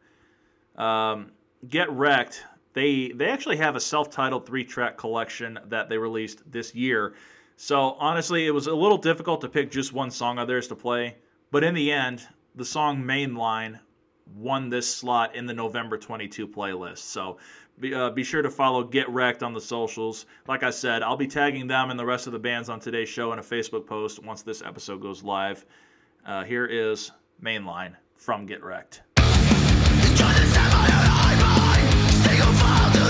Um, 0.77 1.31
Get 1.69 1.89
Rekt, 1.89 2.41
they 2.75 3.13
they 3.15 3.27
actually 3.27 3.57
have 3.57 3.77
a 3.77 3.81
self-titled 3.81 4.47
three-track 4.47 4.99
collection 4.99 5.59
that 5.67 5.89
they 5.89 5.97
released 5.97 6.43
this 6.51 6.75
year. 6.75 7.15
So 7.57 7.93
honestly, 7.99 8.47
it 8.47 8.51
was 8.51 8.67
a 8.67 8.75
little 8.75 8.99
difficult 8.99 9.41
to 9.41 9.49
pick 9.49 9.71
just 9.71 9.93
one 9.93 10.11
song 10.11 10.39
of 10.39 10.49
theirs 10.49 10.69
to 10.69 10.77
play, 10.77 11.17
but 11.51 11.65
in 11.65 11.75
the 11.75 11.93
end, 11.93 12.27
the 12.55 12.65
song 12.65 13.03
Mainline 13.03 13.79
won 14.37 14.71
this 14.71 14.93
slot 14.93 15.35
in 15.37 15.47
the 15.47 15.55
November 15.55 15.97
22 15.97 16.49
playlist. 16.49 16.99
So 16.99 17.39
be, 17.79 17.95
uh, 17.95 18.11
be 18.11 18.25
sure 18.25 18.43
to 18.43 18.51
follow 18.51 18.85
Get 18.85 19.07
Rekt 19.09 19.43
on 19.43 19.53
the 19.53 19.61
socials. 19.61 20.27
Like 20.47 20.63
I 20.63 20.71
said, 20.71 21.03
I'll 21.03 21.17
be 21.17 21.27
tagging 21.27 21.67
them 21.67 21.91
and 21.91 21.99
the 21.99 22.07
rest 22.07 22.27
of 22.27 22.33
the 22.33 22.39
bands 22.39 22.69
on 22.69 22.81
today's 22.81 23.09
show 23.09 23.33
in 23.33 23.39
a 23.39 23.43
Facebook 23.43 23.87
post 23.87 24.23
once 24.23 24.43
this 24.43 24.63
episode 24.63 25.01
goes 25.01 25.23
live. 25.23 25.65
Uh, 26.27 26.45
here 26.45 26.67
is 26.67 27.11
Mainline 27.43 27.95
from 28.17 28.47
Get 28.47 28.63
Rekt. 28.63 29.01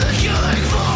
feeling 0.02 0.62
falling 0.64 0.93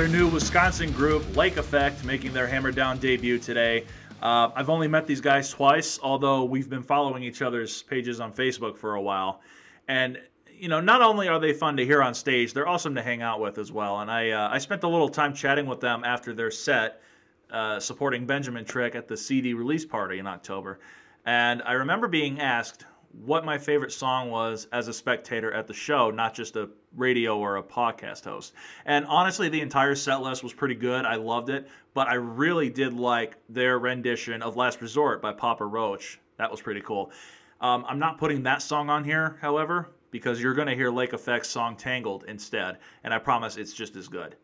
Another 0.00 0.16
new 0.16 0.28
Wisconsin 0.28 0.92
group, 0.92 1.36
Lake 1.36 1.58
Effect, 1.58 2.04
making 2.04 2.32
their 2.32 2.46
Hammer 2.46 2.72
Down 2.72 2.96
debut 2.96 3.38
today. 3.38 3.84
Uh, 4.22 4.48
I've 4.56 4.70
only 4.70 4.88
met 4.88 5.06
these 5.06 5.20
guys 5.20 5.50
twice, 5.50 6.00
although 6.02 6.42
we've 6.44 6.70
been 6.70 6.82
following 6.82 7.22
each 7.22 7.42
other's 7.42 7.82
pages 7.82 8.18
on 8.18 8.32
Facebook 8.32 8.78
for 8.78 8.94
a 8.94 9.02
while. 9.02 9.42
And 9.88 10.18
you 10.56 10.68
know, 10.68 10.80
not 10.80 11.02
only 11.02 11.28
are 11.28 11.38
they 11.38 11.52
fun 11.52 11.76
to 11.76 11.84
hear 11.84 12.02
on 12.02 12.14
stage, 12.14 12.54
they're 12.54 12.66
awesome 12.66 12.94
to 12.94 13.02
hang 13.02 13.20
out 13.20 13.40
with 13.40 13.58
as 13.58 13.72
well. 13.72 14.00
And 14.00 14.10
I, 14.10 14.30
uh, 14.30 14.48
I 14.50 14.56
spent 14.56 14.84
a 14.84 14.88
little 14.88 15.10
time 15.10 15.34
chatting 15.34 15.66
with 15.66 15.80
them 15.80 16.02
after 16.02 16.32
their 16.32 16.50
set, 16.50 17.02
uh, 17.50 17.78
supporting 17.78 18.24
Benjamin 18.24 18.64
Trick 18.64 18.94
at 18.94 19.06
the 19.06 19.18
CD 19.18 19.52
release 19.52 19.84
party 19.84 20.18
in 20.18 20.26
October. 20.26 20.80
And 21.26 21.60
I 21.66 21.72
remember 21.72 22.08
being 22.08 22.40
asked 22.40 22.86
what 23.12 23.44
my 23.44 23.58
favorite 23.58 23.92
song 23.92 24.30
was 24.30 24.66
as 24.72 24.88
a 24.88 24.94
spectator 24.94 25.52
at 25.52 25.66
the 25.66 25.74
show, 25.74 26.10
not 26.10 26.32
just 26.32 26.56
a 26.56 26.70
radio 26.96 27.38
or 27.38 27.56
a 27.56 27.62
podcast 27.62 28.24
host. 28.24 28.52
And 28.84 29.06
honestly, 29.06 29.48
the 29.48 29.60
entire 29.60 29.94
set 29.94 30.22
list 30.22 30.42
was 30.42 30.52
pretty 30.52 30.74
good. 30.74 31.04
I 31.04 31.16
loved 31.16 31.48
it, 31.48 31.68
but 31.94 32.08
I 32.08 32.14
really 32.14 32.70
did 32.70 32.92
like 32.92 33.36
their 33.48 33.78
rendition 33.78 34.42
of 34.42 34.56
Last 34.56 34.80
Resort 34.80 35.22
by 35.22 35.32
Papa 35.32 35.64
Roach. 35.64 36.18
That 36.36 36.50
was 36.50 36.60
pretty 36.60 36.80
cool. 36.80 37.12
Um, 37.60 37.84
I'm 37.86 37.98
not 37.98 38.18
putting 38.18 38.42
that 38.44 38.62
song 38.62 38.88
on 38.88 39.04
here, 39.04 39.36
however, 39.40 39.90
because 40.10 40.40
you're 40.40 40.54
going 40.54 40.68
to 40.68 40.74
hear 40.74 40.90
Lake 40.90 41.12
Effect's 41.12 41.48
song 41.48 41.76
Tangled 41.76 42.24
instead, 42.26 42.78
and 43.04 43.12
I 43.12 43.18
promise 43.18 43.56
it's 43.56 43.72
just 43.72 43.96
as 43.96 44.08
good. 44.08 44.36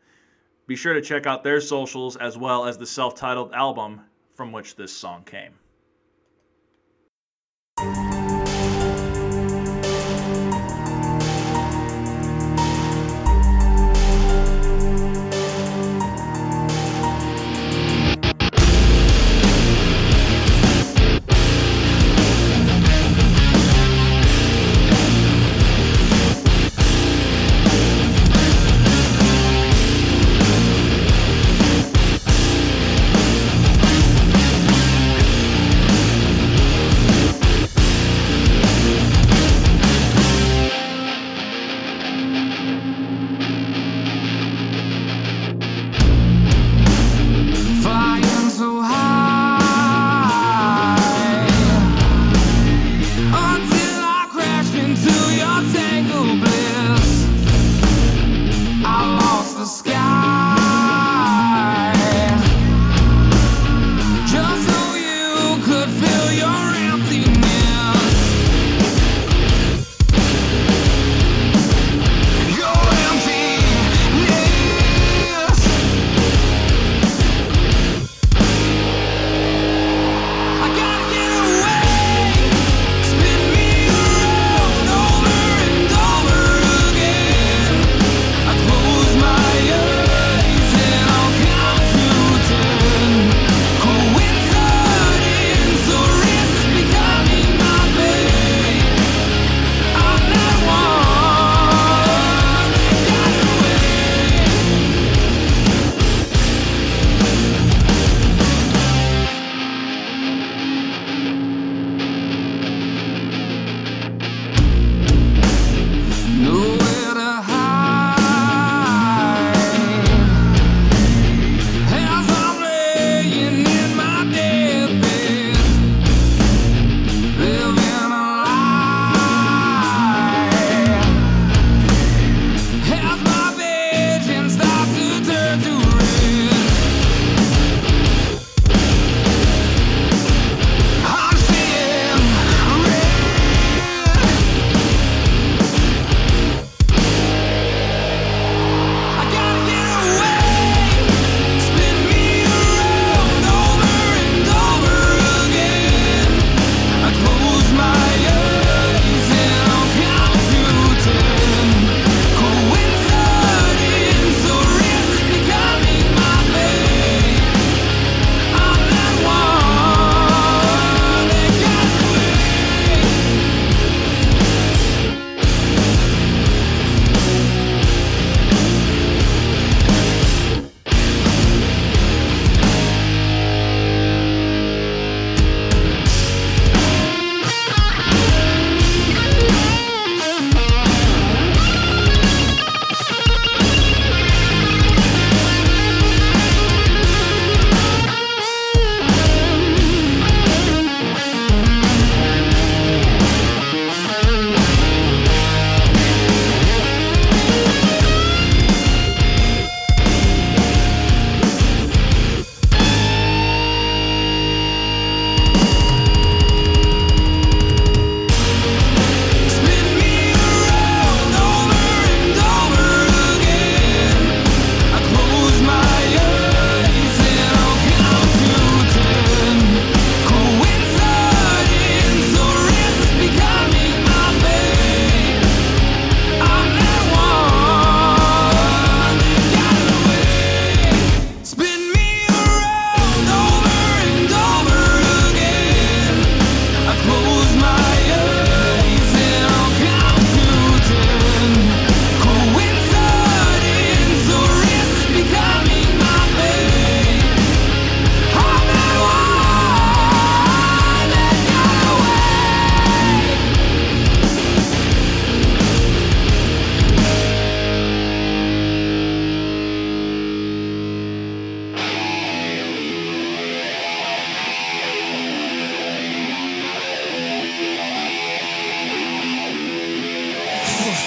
Be 0.67 0.77
sure 0.77 0.93
to 0.93 1.01
check 1.01 1.27
out 1.27 1.43
their 1.43 1.61
socials 1.61 2.17
as 2.17 2.37
well 2.37 2.67
as 2.67 2.77
the 2.77 2.87
self 2.87 3.15
titled 3.15 3.53
album 3.53 4.01
from 4.35 4.53
which 4.53 4.77
this 4.77 4.93
song 4.93 5.25
came. 5.25 5.53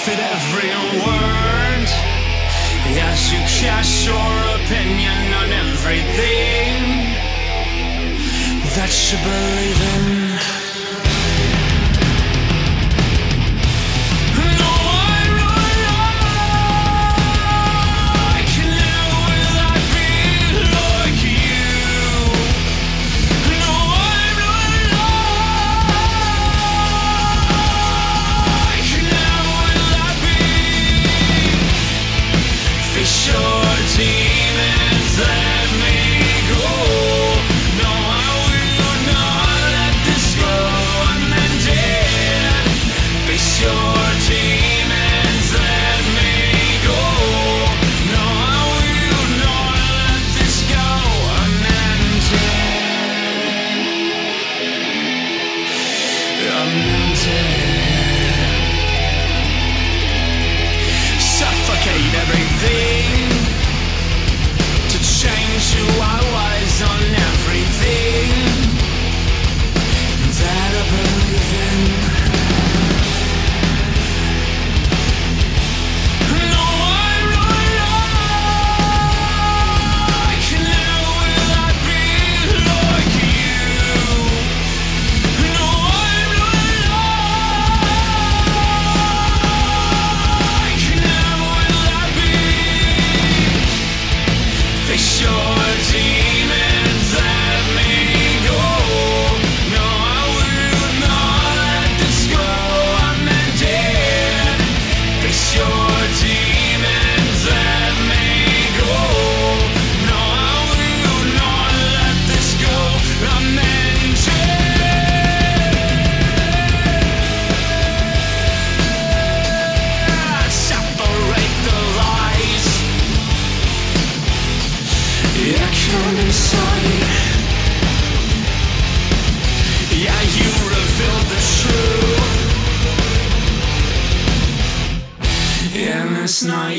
A 0.08 1.06
word. 1.06 1.88
Yes, 2.95 3.32
you 3.32 3.39
cast 3.39 4.06
your 4.06 4.16
opinion 4.56 5.34
on 5.34 5.52
everything 5.52 6.84
that 8.76 8.91
you 9.12 9.18
believe 9.18 10.24
in. 10.24 10.28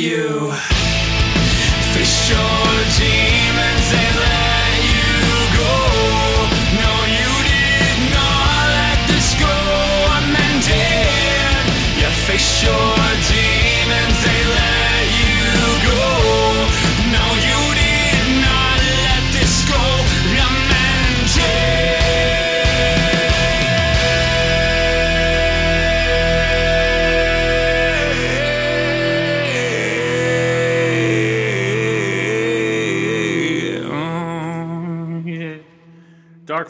You. 0.01 0.40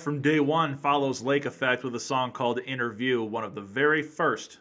From 0.00 0.22
Day 0.22 0.40
One 0.40 0.76
follows 0.76 1.20
Lake 1.20 1.44
Effect 1.44 1.84
with 1.84 1.94
a 1.94 2.00
song 2.00 2.32
called 2.32 2.58
Interview, 2.60 3.22
one 3.22 3.44
of 3.44 3.54
the 3.54 3.60
very 3.60 4.02
first 4.02 4.58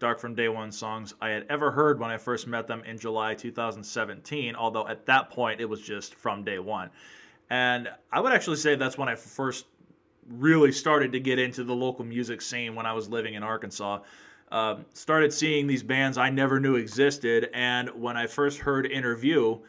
Dark 0.00 0.18
from 0.18 0.34
Day 0.34 0.48
One 0.48 0.72
songs 0.72 1.14
I 1.20 1.28
had 1.28 1.46
ever 1.48 1.70
heard 1.70 2.00
when 2.00 2.10
I 2.10 2.16
first 2.16 2.48
met 2.48 2.66
them 2.66 2.82
in 2.84 2.98
July 2.98 3.34
2017, 3.34 4.56
although 4.56 4.88
at 4.88 5.06
that 5.06 5.30
point 5.30 5.60
it 5.60 5.66
was 5.66 5.80
just 5.80 6.16
from 6.16 6.42
Day 6.42 6.58
One. 6.58 6.90
And 7.48 7.88
I 8.10 8.18
would 8.18 8.32
actually 8.32 8.56
say 8.56 8.74
that's 8.74 8.98
when 8.98 9.08
I 9.08 9.14
first 9.14 9.66
really 10.28 10.72
started 10.72 11.12
to 11.12 11.20
get 11.20 11.38
into 11.38 11.62
the 11.62 11.74
local 11.74 12.04
music 12.04 12.42
scene 12.42 12.74
when 12.74 12.84
I 12.84 12.92
was 12.92 13.08
living 13.08 13.34
in 13.34 13.44
Arkansas. 13.44 14.00
Um, 14.50 14.84
started 14.94 15.32
seeing 15.32 15.68
these 15.68 15.84
bands 15.84 16.18
I 16.18 16.30
never 16.30 16.58
knew 16.58 16.74
existed, 16.74 17.50
and 17.54 17.88
when 17.90 18.16
I 18.16 18.26
first 18.26 18.58
heard 18.58 18.86
Interview, 18.86 19.60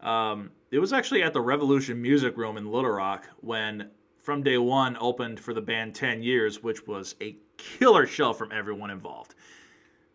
um, 0.00 0.50
it 0.70 0.78
was 0.78 0.94
actually 0.94 1.22
at 1.22 1.34
the 1.34 1.42
Revolution 1.42 2.00
Music 2.00 2.36
Room 2.38 2.56
in 2.56 2.66
Little 2.72 2.90
Rock 2.90 3.28
when 3.40 3.90
From 4.26 4.42
Day 4.42 4.58
One 4.58 4.96
opened 4.98 5.38
for 5.38 5.54
the 5.54 5.60
band 5.60 5.94
10 5.94 6.20
Years, 6.20 6.60
which 6.60 6.84
was 6.84 7.14
a 7.20 7.36
killer 7.58 8.08
show 8.08 8.32
from 8.32 8.50
everyone 8.50 8.90
involved. 8.90 9.36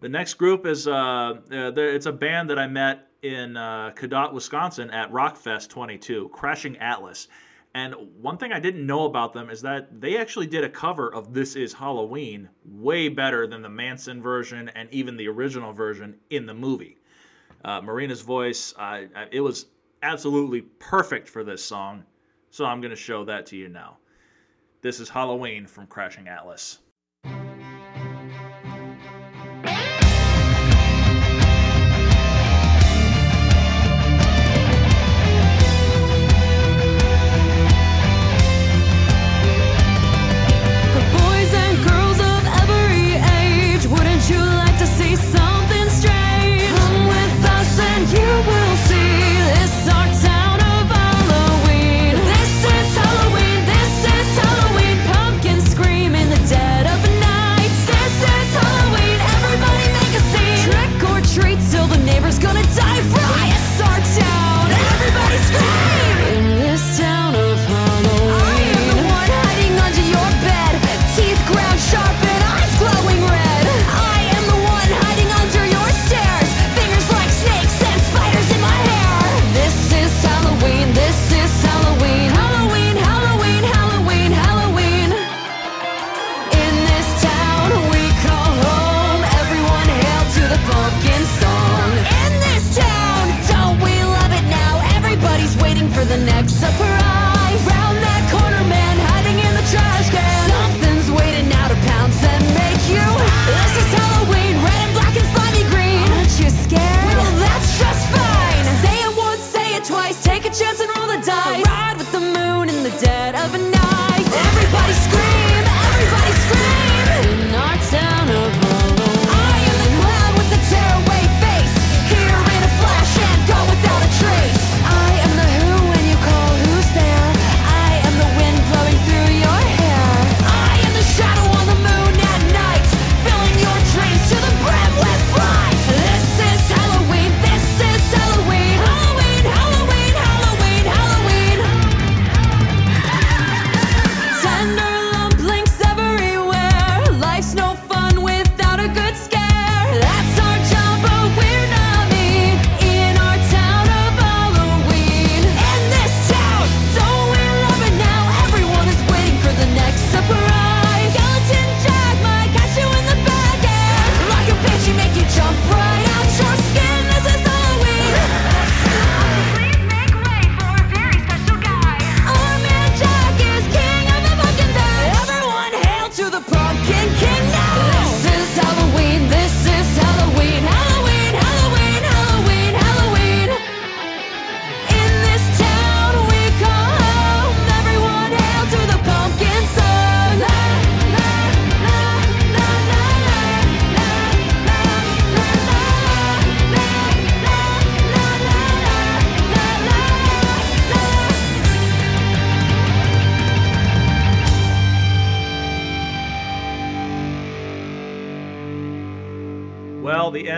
The 0.01 0.09
next 0.09 0.33
group 0.33 0.65
is 0.65 0.85
uh, 0.85 0.91
uh, 1.49 1.71
it's 1.77 2.07
a 2.07 2.11
band 2.11 2.49
that 2.49 2.59
I 2.59 2.67
met 2.67 3.07
in 3.21 3.55
uh, 3.55 3.91
Cadott, 3.95 4.33
Wisconsin 4.33 4.89
at 4.89 5.09
Rockfest 5.13 5.69
22, 5.69 6.27
Crashing 6.33 6.75
Atlas. 6.79 7.29
And 7.73 7.95
one 8.19 8.37
thing 8.37 8.51
I 8.51 8.59
didn't 8.59 8.85
know 8.85 9.05
about 9.05 9.31
them 9.31 9.49
is 9.49 9.61
that 9.61 10.01
they 10.01 10.17
actually 10.17 10.47
did 10.47 10.65
a 10.65 10.69
cover 10.69 11.07
of 11.13 11.33
This 11.33 11.55
Is 11.55 11.71
Halloween 11.71 12.49
way 12.65 13.07
better 13.07 13.47
than 13.47 13.61
the 13.61 13.69
Manson 13.69 14.21
version 14.21 14.67
and 14.75 14.89
even 14.91 15.15
the 15.15 15.29
original 15.29 15.71
version 15.71 16.19
in 16.31 16.45
the 16.45 16.53
movie. 16.53 16.97
Uh, 17.63 17.79
Marina's 17.79 18.23
voice, 18.23 18.73
uh, 18.77 19.03
it 19.31 19.39
was 19.39 19.67
absolutely 20.03 20.63
perfect 20.79 21.29
for 21.29 21.45
this 21.45 21.63
song, 21.63 22.03
so 22.49 22.65
I'm 22.65 22.81
going 22.81 22.89
to 22.89 22.97
show 22.97 23.23
that 23.23 23.45
to 23.45 23.55
you 23.55 23.69
now. 23.69 23.99
This 24.81 24.99
is 24.99 25.09
Halloween 25.09 25.67
from 25.67 25.85
Crashing 25.85 26.27
Atlas. 26.27 26.79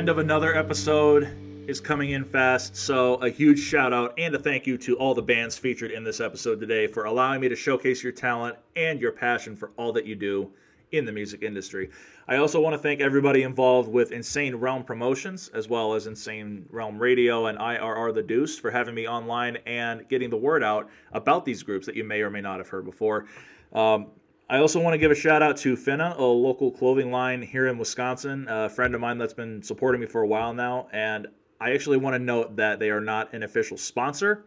End 0.04 0.10
of 0.10 0.18
another 0.18 0.54
episode 0.54 1.30
is 1.66 1.80
coming 1.80 2.10
in 2.10 2.26
fast, 2.26 2.76
so 2.76 3.14
a 3.24 3.30
huge 3.30 3.58
shout 3.58 3.94
out 3.94 4.14
and 4.18 4.36
a 4.36 4.38
thank 4.38 4.68
you 4.68 4.78
to 4.78 4.98
all 4.98 5.14
the 5.14 5.22
bands 5.22 5.58
featured 5.58 5.92
in 5.92 6.04
this 6.04 6.20
episode 6.20 6.60
today 6.60 6.88
for 6.88 7.06
allowing 7.06 7.40
me 7.40 7.48
to 7.48 7.56
showcase 7.56 8.04
your 8.04 8.12
talent 8.12 8.58
and 8.76 9.00
your 9.00 9.14
passion 9.14 9.56
for 9.56 9.72
all 9.78 9.94
that 9.94 10.06
you 10.06 10.14
do 10.14 10.52
in 10.92 11.06
the 11.06 11.12
music 11.14 11.42
industry. 11.42 11.90
I 12.28 12.36
also 12.36 12.60
want 12.60 12.74
to 12.74 12.78
thank 12.78 13.00
everybody 13.00 13.44
involved 13.44 13.88
with 13.88 14.12
Insane 14.12 14.56
Realm 14.56 14.84
Promotions, 14.84 15.50
as 15.54 15.70
well 15.70 15.94
as 15.94 16.06
Insane 16.06 16.66
Realm 16.70 17.00
Radio 17.00 17.46
and 17.46 17.58
IRR 17.58 18.14
The 18.14 18.24
Deuce 18.24 18.60
for 18.60 18.72
having 18.72 18.96
me 18.96 19.08
online 19.08 19.58
and 19.66 20.06
getting 20.10 20.30
the 20.30 20.36
word 20.36 20.66
out 20.66 20.90
about 21.14 21.46
these 21.46 21.64
groups 21.64 21.86
that 21.86 21.96
you 21.96 22.04
may 22.04 22.20
or 22.20 22.30
may 22.30 22.42
not 22.42 22.58
have 22.58 22.68
heard 22.68 22.84
before. 22.84 23.28
Um, 23.72 24.08
I 24.50 24.58
also 24.58 24.80
want 24.80 24.94
to 24.94 24.98
give 24.98 25.10
a 25.10 25.16
shout 25.16 25.42
out 25.42 25.58
to 25.58 25.76
Finna, 25.76 26.18
a 26.18 26.24
local 26.24 26.70
clothing 26.70 27.12
line 27.12 27.42
here 27.42 27.68
in 27.68 27.78
Wisconsin, 27.78 28.46
a 28.50 28.70
friend 28.70 28.94
of 28.94 29.00
mine 29.00 29.18
that's 29.18 29.34
been 29.34 29.64
supporting 29.64 30.02
me 30.02 30.08
for 30.08 30.22
a 30.22 30.28
while 30.28 30.54
now. 30.54 30.88
And 30.92 31.28
I 31.62 31.72
actually 31.72 31.98
want 31.98 32.16
to 32.16 32.20
note 32.20 32.58
that 32.58 32.78
they 32.78 32.90
are 32.90 33.00
not 33.00 33.34
an 33.34 33.44
official 33.44 33.78
sponsor. 33.78 34.44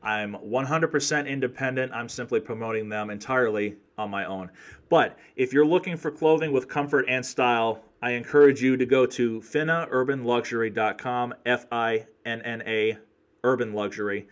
I'm 0.00 0.34
100% 0.34 1.26
independent. 1.26 1.92
I'm 1.92 2.08
simply 2.08 2.38
promoting 2.38 2.88
them 2.88 3.10
entirely 3.10 3.76
on 3.98 4.10
my 4.10 4.26
own. 4.26 4.50
But 4.88 5.18
if 5.34 5.52
you're 5.52 5.66
looking 5.66 5.96
for 5.96 6.12
clothing 6.12 6.52
with 6.52 6.68
comfort 6.68 7.06
and 7.08 7.26
style, 7.26 7.82
I 8.00 8.12
encourage 8.12 8.62
you 8.62 8.76
to 8.76 8.86
go 8.86 9.06
to 9.06 9.40
finnaurbanluxury.com, 9.40 11.34
F 11.44 11.66
I 11.72 12.06
N 12.24 12.42
N 12.42 12.62
A, 12.64 12.98
Urban 13.42 13.72
Luxury. 13.72 14.28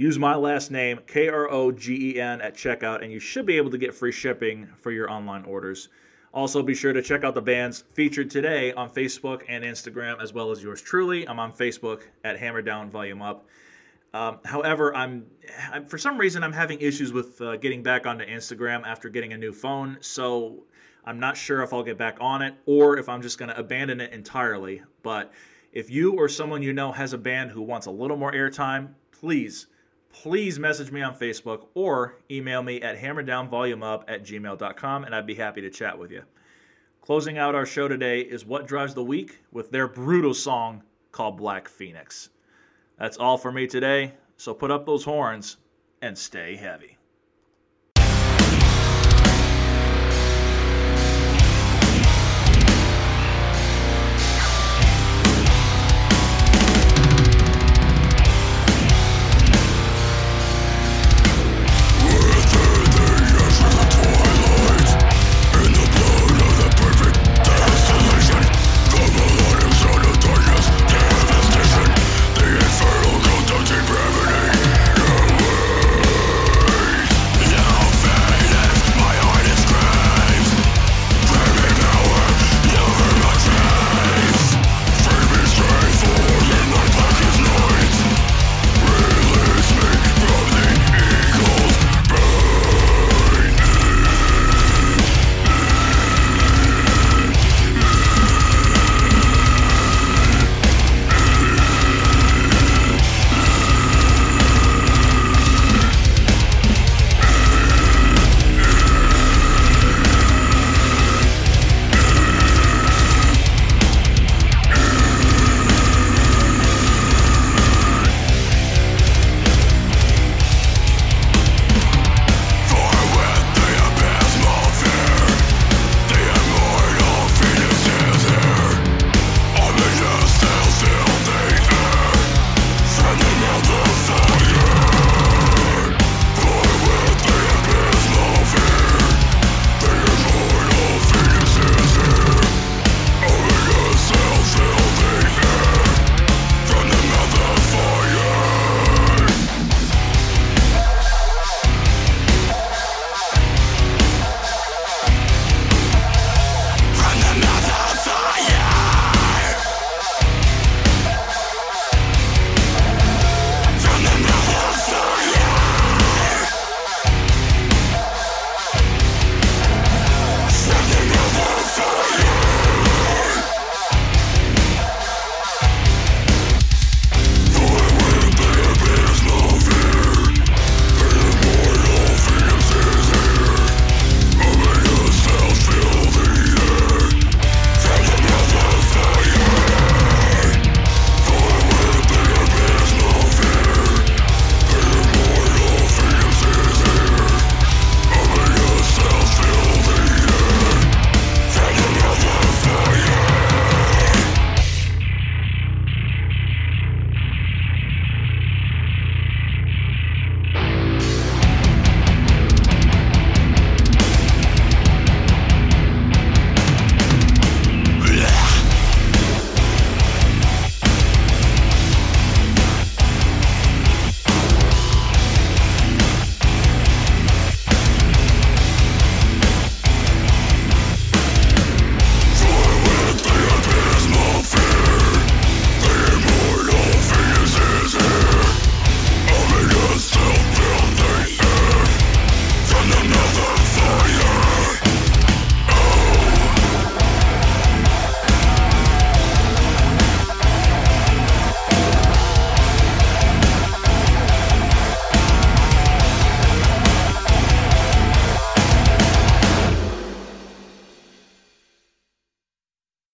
Use 0.00 0.18
my 0.18 0.34
last 0.34 0.70
name, 0.70 0.98
K 1.06 1.28
R 1.28 1.50
O 1.50 1.70
G 1.70 2.14
E 2.14 2.20
N, 2.22 2.40
at 2.40 2.54
checkout, 2.54 3.02
and 3.02 3.12
you 3.12 3.20
should 3.20 3.44
be 3.44 3.58
able 3.58 3.70
to 3.70 3.76
get 3.76 3.94
free 3.94 4.12
shipping 4.12 4.66
for 4.78 4.90
your 4.90 5.10
online 5.10 5.44
orders. 5.44 5.90
Also, 6.32 6.62
be 6.62 6.74
sure 6.74 6.94
to 6.94 7.02
check 7.02 7.22
out 7.22 7.34
the 7.34 7.42
bands 7.42 7.84
featured 7.92 8.30
today 8.30 8.72
on 8.72 8.88
Facebook 8.88 9.42
and 9.46 9.62
Instagram, 9.62 10.18
as 10.22 10.32
well 10.32 10.52
as 10.52 10.62
yours 10.62 10.80
truly. 10.80 11.28
I'm 11.28 11.38
on 11.38 11.52
Facebook 11.52 12.04
at 12.24 12.38
Hammer 12.38 12.62
Down 12.62 12.88
Volume 12.88 13.20
Up. 13.20 13.46
Um, 14.14 14.38
however, 14.42 14.96
I'm, 14.96 15.26
I'm, 15.70 15.84
for 15.84 15.98
some 15.98 16.16
reason 16.16 16.42
I'm 16.42 16.54
having 16.54 16.80
issues 16.80 17.12
with 17.12 17.38
uh, 17.42 17.56
getting 17.56 17.82
back 17.82 18.06
onto 18.06 18.24
Instagram 18.24 18.86
after 18.86 19.10
getting 19.10 19.34
a 19.34 19.36
new 19.36 19.52
phone. 19.52 19.98
So 20.00 20.64
I'm 21.04 21.20
not 21.20 21.36
sure 21.36 21.62
if 21.62 21.74
I'll 21.74 21.82
get 21.82 21.98
back 21.98 22.16
on 22.22 22.40
it 22.40 22.54
or 22.64 22.96
if 22.96 23.10
I'm 23.10 23.20
just 23.20 23.36
going 23.36 23.50
to 23.50 23.58
abandon 23.58 24.00
it 24.00 24.14
entirely. 24.14 24.80
But 25.02 25.30
if 25.74 25.90
you 25.90 26.14
or 26.14 26.26
someone 26.26 26.62
you 26.62 26.72
know 26.72 26.90
has 26.90 27.12
a 27.12 27.18
band 27.18 27.50
who 27.50 27.60
wants 27.60 27.84
a 27.84 27.90
little 27.90 28.16
more 28.16 28.32
airtime, 28.32 28.94
please, 29.12 29.66
please 30.12 30.58
message 30.58 30.90
me 30.92 31.02
on 31.02 31.14
Facebook 31.14 31.66
or 31.74 32.16
email 32.30 32.62
me 32.62 32.80
at 32.82 32.98
hammerdownvolumeup 32.98 34.04
at 34.08 34.24
gmail.com 34.24 35.04
and 35.04 35.14
I'd 35.14 35.26
be 35.26 35.34
happy 35.34 35.60
to 35.60 35.70
chat 35.70 35.98
with 35.98 36.10
you. 36.10 36.22
Closing 37.00 37.38
out 37.38 37.54
our 37.54 37.66
show 37.66 37.88
today 37.88 38.20
is 38.20 38.44
What 38.44 38.66
Drives 38.66 38.94
the 38.94 39.02
Weak 39.02 39.40
with 39.52 39.70
their 39.70 39.88
brutal 39.88 40.34
song 40.34 40.82
called 41.12 41.36
Black 41.36 41.68
Phoenix. 41.68 42.30
That's 42.98 43.16
all 43.16 43.38
for 43.38 43.50
me 43.50 43.66
today, 43.66 44.12
so 44.36 44.52
put 44.52 44.70
up 44.70 44.84
those 44.84 45.04
horns 45.04 45.56
and 46.02 46.16
stay 46.16 46.56
heavy. 46.56 46.98